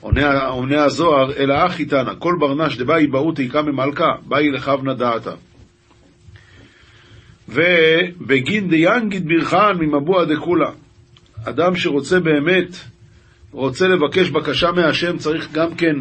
עונה, 0.00 0.46
עונה 0.46 0.84
הזוהר, 0.84 1.32
אלא 1.32 1.66
אחי 1.66 1.84
תנא, 1.84 2.12
כל 2.18 2.34
ברנש 2.40 2.76
דבאי 2.76 3.06
באות 3.06 3.40
איכה 3.40 3.62
ממלכה, 3.62 4.10
באי 4.26 4.50
לכוונה 4.50 4.94
דעתה. 4.94 5.34
ובגין 7.48 8.68
דיינגיד 8.68 9.28
ברכן 9.28 9.76
ממבוע 9.80 10.24
דכולה. 10.24 10.70
אדם 11.44 11.76
שרוצה 11.76 12.20
באמת 12.20 12.76
רוצה 13.54 13.88
לבקש 13.88 14.30
בקשה 14.30 14.72
מהשם 14.72 15.16
צריך 15.16 15.52
גם 15.52 15.74
כן 15.74 15.96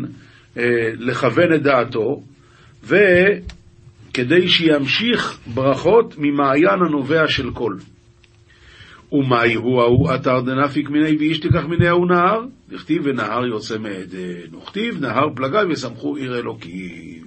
אה, 0.57 0.63
לכוון 0.97 1.53
את 1.55 1.63
דעתו, 1.63 2.23
וכדי 2.83 4.47
שימשיך 4.47 5.39
ברכות 5.53 6.15
ממעיין 6.17 6.79
הנובע 6.87 7.27
של 7.27 7.51
כל. 7.53 7.75
ומאי 9.11 9.53
הוא 9.53 9.81
ההוא 9.81 10.15
אתר 10.15 10.41
דנפיק 10.41 10.89
מיני 10.89 11.17
ואיש 11.17 11.39
תיקח 11.39 11.65
מיני 11.69 11.87
ההוא 11.87 12.07
נהר? 12.07 12.41
דכתיב 12.69 13.01
ונהר 13.05 13.45
יוצא 13.45 13.77
מעדן, 13.77 14.55
וכתיב 14.57 15.01
נהר 15.01 15.29
פלגיו 15.35 15.71
יסמכו 15.71 16.15
עיר 16.15 16.37
אלוקים. 16.37 17.25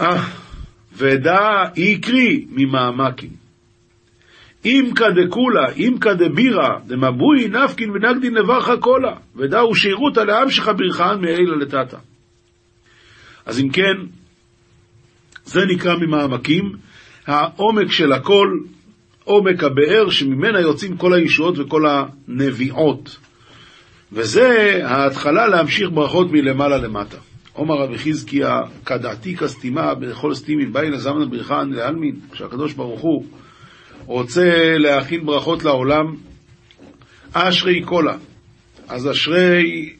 אה, 0.00 0.24
ודע 0.96 1.38
איקרי 1.76 2.46
ממעמקים. 2.50 3.45
אימקא 4.66 5.04
דקולה, 5.10 5.68
אימקא 5.76 6.12
דבירה, 6.12 6.78
דמבוי 6.86 7.48
נפקין 7.48 7.90
ונגדין 7.90 8.34
לברכה 8.34 8.76
קולה, 8.76 9.12
ודאו 9.36 9.74
שירותא 9.74 10.20
לעם 10.20 10.50
שלך 10.50 10.70
ברכהן 10.76 11.20
מאלה 11.20 11.56
לטאטא. 11.60 11.96
אז 13.46 13.60
אם 13.60 13.68
כן, 13.68 13.96
זה 15.44 15.60
נקרא 15.66 15.96
ממעמקים, 15.96 16.72
העומק 17.26 17.92
של 17.92 18.12
הכל, 18.12 18.48
עומק 19.24 19.64
הבאר 19.64 20.10
שממנה 20.10 20.60
יוצאים 20.60 20.96
כל 20.96 21.14
הישועות 21.14 21.58
וכל 21.58 21.82
הנביעות. 21.86 23.16
וזה 24.12 24.80
ההתחלה 24.84 25.48
להמשיך 25.48 25.90
ברכות 25.90 26.32
מלמעלה 26.32 26.78
למטה. 26.78 27.18
עומר 27.52 27.74
רבי 27.74 27.98
חזקיה, 27.98 28.60
כדעתי 28.86 29.36
כסתימה 29.36 29.94
בכל 29.94 30.34
סתימין 30.34 30.72
באי 30.72 30.90
לזמן 30.90 31.30
ברכן 31.30 31.70
לעלמין, 31.70 32.16
כשהקדוש 32.32 32.72
ברוך 32.72 33.00
הוא 33.00 33.24
רוצה 34.06 34.78
להכין 34.78 35.26
ברכות 35.26 35.64
לעולם, 35.64 36.14
אשרי 37.32 37.82
קולה. 37.82 38.16
אז 38.88 39.10
אשרי, 39.10 39.92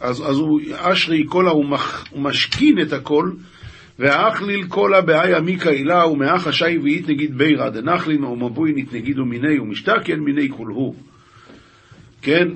אז, 0.00 0.20
אז 0.30 0.36
הוא, 0.36 0.60
אשרי 0.76 1.24
קולה 1.24 1.50
הוא, 1.50 1.64
מח, 1.64 2.04
הוא 2.10 2.22
משכין 2.22 2.80
את 2.80 2.92
הכל, 2.92 3.30
והאכליל 3.98 4.66
קולה 4.66 5.00
בהאי 5.00 5.34
עמיקה 5.34 5.70
הילה 5.70 6.06
ומאח 6.06 6.46
השי 6.46 6.78
ואית 6.78 7.08
נגיד 7.08 7.38
בירא 7.38 7.68
דנחלין 7.68 8.24
ומבוי 8.24 8.72
נגיד 8.92 9.18
ומיני 9.18 9.58
ומשתכן 9.58 10.20
מיני 10.20 10.48
כולהו. 10.48 10.94
כן? 12.22 12.48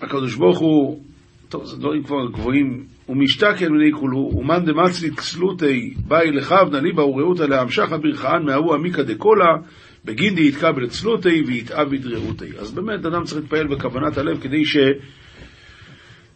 הקדוש 0.00 0.34
ברוך 0.34 0.58
הוא, 0.58 1.02
טוב, 1.48 1.64
זה 1.64 1.76
דברים 1.76 2.02
כבר 2.02 2.30
גבוהים, 2.32 2.84
ומשתכן 3.08 3.72
מיני 3.72 3.92
כולהו, 3.92 4.32
ומאן 4.36 4.64
דמצלי 4.64 5.10
כסלותי 5.10 5.94
באי 6.06 6.30
לכבנה 6.30 6.80
ליבה 6.80 7.04
ורעותה 7.04 7.46
להמשכה 7.46 7.98
ברכהן 7.98 8.42
מההוא 8.42 8.74
עמיקה 8.74 9.02
דקולה, 9.02 9.56
בגין 10.04 10.34
די 10.34 10.48
יתקבל 10.48 10.84
אצלותי 10.84 11.42
ויתאביד 11.46 12.06
רעותי. 12.06 12.58
אז 12.58 12.70
באמת 12.70 13.06
אדם 13.06 13.24
צריך 13.24 13.40
להתפעל 13.40 13.66
בכוונת 13.66 14.18
הלב 14.18 14.40
כדי 14.40 14.64
ש... 14.64 14.76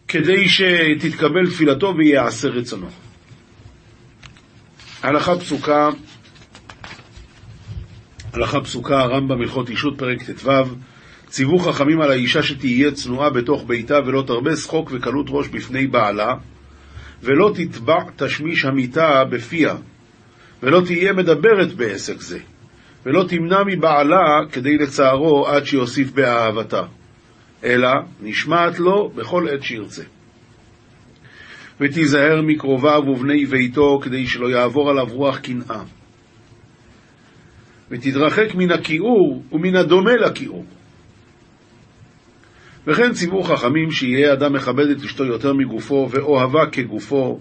כדי 0.07 0.49
שתתקבל 0.49 1.49
תפילתו 1.49 1.93
ויעשה 1.97 2.47
רצונו. 2.47 2.87
הלכה 5.03 5.39
פסוקה, 5.39 5.89
הלכה 8.33 8.61
פסוקה, 8.61 8.99
הרמב"ם 8.99 9.41
הלכות 9.41 9.69
אישות 9.69 9.97
פרק 9.97 10.23
ט"ו, 10.23 10.49
ציוו 11.27 11.59
חכמים 11.59 12.01
על 12.01 12.11
האישה 12.11 12.43
שתהיה 12.43 12.91
צנועה 12.91 13.29
בתוך 13.29 13.63
ביתה 13.67 13.99
ולא 14.05 14.23
תרבה 14.27 14.55
שחוק 14.55 14.91
וקלות 14.93 15.25
ראש 15.29 15.47
בפני 15.47 15.87
בעלה, 15.87 16.33
ולא 17.23 17.51
תטבע 17.55 18.03
תשמיש 18.15 18.65
המיטה 18.65 19.23
בפיה, 19.29 19.75
ולא 20.63 20.81
תהיה 20.85 21.13
מדברת 21.13 21.73
בעסק 21.73 22.21
זה, 22.21 22.39
ולא 23.05 23.23
תמנע 23.29 23.63
מבעלה 23.65 24.45
כדי 24.51 24.77
לצערו 24.77 25.47
עד 25.47 25.65
שיוסיף 25.65 26.11
באהבתה, 26.11 26.81
אלא 27.63 27.89
נשמעת 28.21 28.79
לו 28.79 29.09
בכל 29.15 29.47
עת 29.49 29.63
שירצה. 29.63 30.03
ותיזהר 31.81 32.41
מקרוביו 32.41 33.03
ובני 33.07 33.45
ביתו 33.45 33.99
כדי 34.03 34.27
שלא 34.27 34.47
יעבור 34.47 34.89
עליו 34.89 35.07
רוח 35.11 35.37
קנאה. 35.37 35.83
ותתרחק 37.91 38.55
מן 38.55 38.71
הכיעור 38.71 39.43
ומן 39.51 39.75
הדומה 39.75 40.15
לכיעור. 40.15 40.65
וכן 42.87 43.13
ציוו 43.13 43.43
חכמים 43.43 43.91
שיהיה 43.91 44.33
אדם 44.33 44.53
מכבד 44.53 44.89
את 44.89 45.03
אשתו 45.03 45.25
יותר 45.25 45.53
מגופו 45.53 46.07
ואוהבה 46.11 46.65
כגופו, 46.71 47.39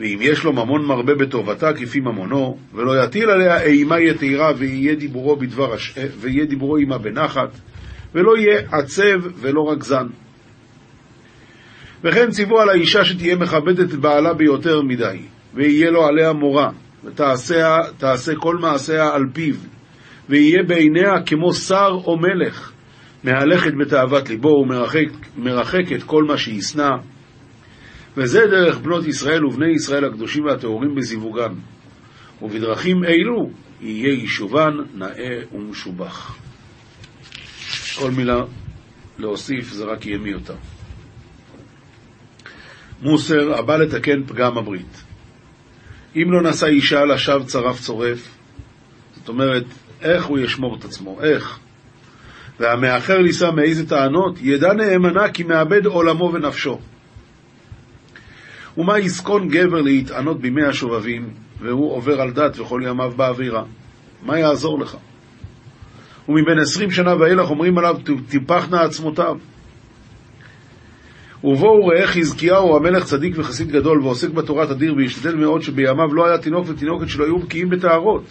ואם 0.00 0.18
יש 0.20 0.44
לו 0.44 0.52
ממון 0.52 0.86
מרבה 0.86 1.14
בטובתה 1.14 1.72
כפי 1.72 2.00
ממונו, 2.00 2.58
ולא 2.74 3.04
יטיל 3.04 3.30
עליה 3.30 3.62
אימה 3.62 4.00
יתירה 4.00 4.52
ויהיה 4.56 4.94
דיבורו, 4.94 5.36
בדבר 5.36 5.74
הש... 5.74 5.94
ויהיה 6.20 6.44
דיבורו 6.44 6.76
עמה 6.76 6.98
בנחת, 6.98 7.50
ולא 8.14 8.36
יהיה 8.38 8.60
עצב 8.72 9.20
ולא 9.40 9.70
רגזן. 9.70 10.06
וכן 12.04 12.30
ציוו 12.30 12.60
על 12.60 12.68
האישה 12.68 13.04
שתהיה 13.04 13.36
מכבדת 13.36 13.78
את 13.78 13.94
בעלה 13.94 14.34
ביותר 14.34 14.82
מדי, 14.82 15.18
ויהיה 15.54 15.90
לו 15.90 16.06
עליה 16.06 16.32
מורה, 16.32 16.70
ותעשה 17.04 18.34
כל 18.38 18.56
מעשיה 18.56 19.14
על 19.14 19.22
פיו, 19.32 19.54
ויהיה 20.28 20.62
בעיניה 20.62 21.22
כמו 21.26 21.52
שר 21.52 21.90
או 22.04 22.16
מלך, 22.16 22.72
מהלכת 23.26 23.72
בתאוות 23.80 24.28
ליבו 24.28 24.64
ומרחקת 25.36 26.02
כל 26.06 26.24
מה 26.24 26.38
שישנא. 26.38 26.90
וזה 28.16 28.40
דרך 28.50 28.78
בנות 28.78 29.06
ישראל 29.06 29.46
ובני 29.46 29.74
ישראל 29.74 30.04
הקדושים 30.04 30.44
והטהורים 30.44 30.94
בזיווגם. 30.94 31.54
ובדרכים 32.42 33.04
אלו 33.04 33.50
יהיה 33.80 34.12
יישובן 34.12 34.72
נאה 34.94 35.38
ומשובח. 35.52 36.36
כל 37.98 38.10
מילה 38.10 38.40
להוסיף 39.18 39.72
זה 39.72 39.84
רק 39.84 40.06
יהיה 40.06 40.18
מיותר. 40.18 40.56
מוסר 43.02 43.58
הבא 43.58 43.76
לתקן 43.76 44.26
פגם 44.26 44.58
הברית. 44.58 45.04
אם 46.16 46.32
לא 46.32 46.50
נשא 46.50 46.66
אישה 46.66 47.04
לשווא 47.04 47.44
צרף 47.44 47.80
צורף, 47.80 48.36
זאת 49.14 49.28
אומרת, 49.28 49.64
איך 50.00 50.24
הוא 50.24 50.38
ישמור 50.38 50.76
את 50.78 50.84
עצמו? 50.84 51.20
איך? 51.22 51.58
והמאחר 52.60 53.18
לישא 53.18 53.50
מאיזה 53.54 53.88
טענות, 53.88 54.38
ידע 54.42 54.72
נאמנה 54.72 55.28
כי 55.28 55.42
מאבד 55.42 55.86
עולמו 55.86 56.32
ונפשו. 56.34 56.78
ומה 58.78 58.98
יסכון 58.98 59.48
גבר 59.48 59.80
להתענות 59.80 60.40
בימי 60.40 60.64
השובבים, 60.64 61.30
והוא 61.60 61.92
עובר 61.92 62.20
על 62.20 62.32
דת 62.32 62.58
וכל 62.58 62.80
ימיו 62.84 63.12
באווירה? 63.16 63.64
מה 64.22 64.38
יעזור 64.38 64.80
לך? 64.80 64.96
ומבין 66.28 66.58
עשרים 66.58 66.90
שנה 66.90 67.16
ואילך 67.16 67.50
אומרים 67.50 67.78
עליו, 67.78 67.96
תפחנה 68.28 68.82
עצמותיו. 68.82 69.36
ובואו 71.44 71.86
ראה 71.86 72.06
חזקיהו 72.06 72.76
המלך 72.76 73.04
צדיק 73.04 73.34
וחסיד 73.38 73.68
גדול 73.72 74.02
ועוסק 74.02 74.30
בתורת 74.30 74.70
הדיר 74.70 74.94
וישתדל 74.96 75.34
מאוד 75.34 75.62
שבימיו 75.62 76.14
לא 76.14 76.26
היה 76.26 76.38
תינוק 76.38 76.64
ותינוקת 76.68 77.08
שלא 77.08 77.24
היו 77.24 77.38
בקיאים 77.38 77.70
בטהרות. 77.70 78.24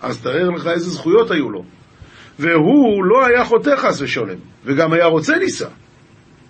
אז 0.00 0.22
תאר 0.22 0.50
לך 0.50 0.66
איזה 0.66 0.90
זכויות 0.90 1.30
היו 1.30 1.50
לו. 1.50 1.64
והוא 2.38 3.04
לא 3.04 3.26
היה 3.26 3.44
חוטא 3.44 3.76
חס 3.76 4.00
ושולם, 4.00 4.36
וגם 4.64 4.92
היה 4.92 5.06
רוצה 5.06 5.38
נישא. 5.38 5.68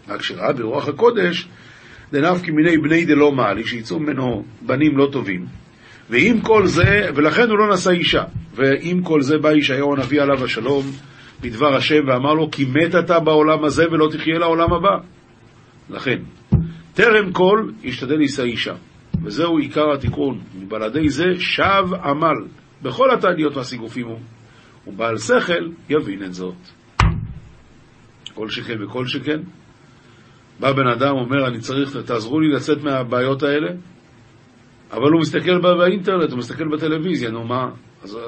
רק 0.09 0.23
שראה 0.23 0.53
ברוח 0.53 0.89
הקודש, 0.89 1.49
דנפקי 2.13 2.51
מיני 2.51 2.79
בני 2.79 3.05
דלא 3.05 3.33
מעלי, 3.33 3.65
שיצאו 3.65 3.99
ממנו 3.99 4.45
בנים 4.63 4.99
לא 4.99 5.09
טובים. 5.13 5.47
ועם 6.11 6.41
כל 6.41 6.67
זה, 6.67 7.11
ולכן 7.15 7.51
הוא 7.51 7.59
לא 7.59 7.75
נשא 7.75 7.91
אישה. 7.91 8.23
ועם 8.55 9.03
כל 9.03 9.23
זה 9.23 9.39
בא 9.39 9.53
ישעיהו 9.53 9.95
הנביא 9.95 10.23
עליו 10.23 10.45
השלום 10.45 10.85
בדבר 11.41 11.77
השם 11.77 12.09
ואמר 12.09 12.35
לו, 12.35 12.51
כי 12.51 12.65
מת 12.65 12.95
אתה 12.95 13.21
בעולם 13.21 13.65
הזה 13.65 13.85
ולא 13.91 14.09
תחיה 14.13 14.39
לעולם 14.39 14.73
הבא. 14.73 14.97
לכן, 15.91 16.19
טרם 16.95 17.33
כל 17.33 17.71
ישתדל 17.83 18.17
לישא 18.17 18.43
אישה. 18.43 18.75
וזהו 19.25 19.59
עיקר 19.59 19.93
התיקון. 19.93 20.41
מבלעדי 20.61 21.09
זה 21.09 21.25
שב 21.39 21.85
עמל. 22.05 22.37
בכל 22.83 23.11
התעניות 23.11 23.57
והסיגופים 23.57 24.07
הוא. 24.07 24.19
ובעל 24.87 25.19
שכל 25.19 25.69
יבין 25.89 26.25
את 26.25 26.35
זאת. 26.35 26.55
כל 28.35 28.51
שכן 28.51 28.85
וכל 28.85 29.07
שכן. 29.07 29.41
בא 30.61 30.73
בן 30.73 30.87
אדם, 30.87 31.17
אומר, 31.17 31.47
אני 31.49 31.61
צריך, 31.61 31.97
תעזרו 31.97 32.41
לי 32.41 32.49
לצאת 32.49 32.83
מהבעיות 32.83 33.43
האלה, 33.43 33.69
אבל 34.93 35.11
הוא 35.13 35.21
מסתכל 35.21 35.61
באינטרנט, 35.61 36.31
הוא 36.31 36.39
מסתכל 36.39 36.69
בטלוויזיה, 36.69 37.31
נו 37.31 37.45
מה, 37.45 37.71
אז 38.03 38.19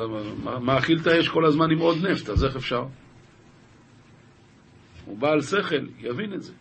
מה, 0.44 0.58
מה 0.58 0.78
אכיל 0.78 0.98
את 1.02 1.06
האש 1.06 1.28
כל 1.28 1.46
הזמן 1.46 1.70
עם 1.70 1.78
עוד 1.78 2.06
נפט, 2.06 2.28
אז 2.28 2.44
איך 2.44 2.56
אפשר? 2.56 2.84
הוא 5.04 5.18
בעל 5.18 5.40
שכל, 5.40 5.86
יבין 5.98 6.34
את 6.34 6.42
זה. 6.42 6.52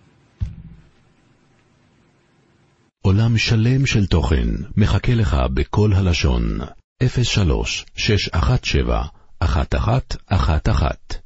עולם 3.01 3.38
שלם 3.38 3.86
של 3.86 4.06
תוכן 4.06 4.49
מחכה 4.77 5.13
לך 5.13 5.38
בכל 5.54 5.93
הלשון, 5.93 6.43
03 7.23 7.86
617 7.95 9.20
1111 9.41 11.20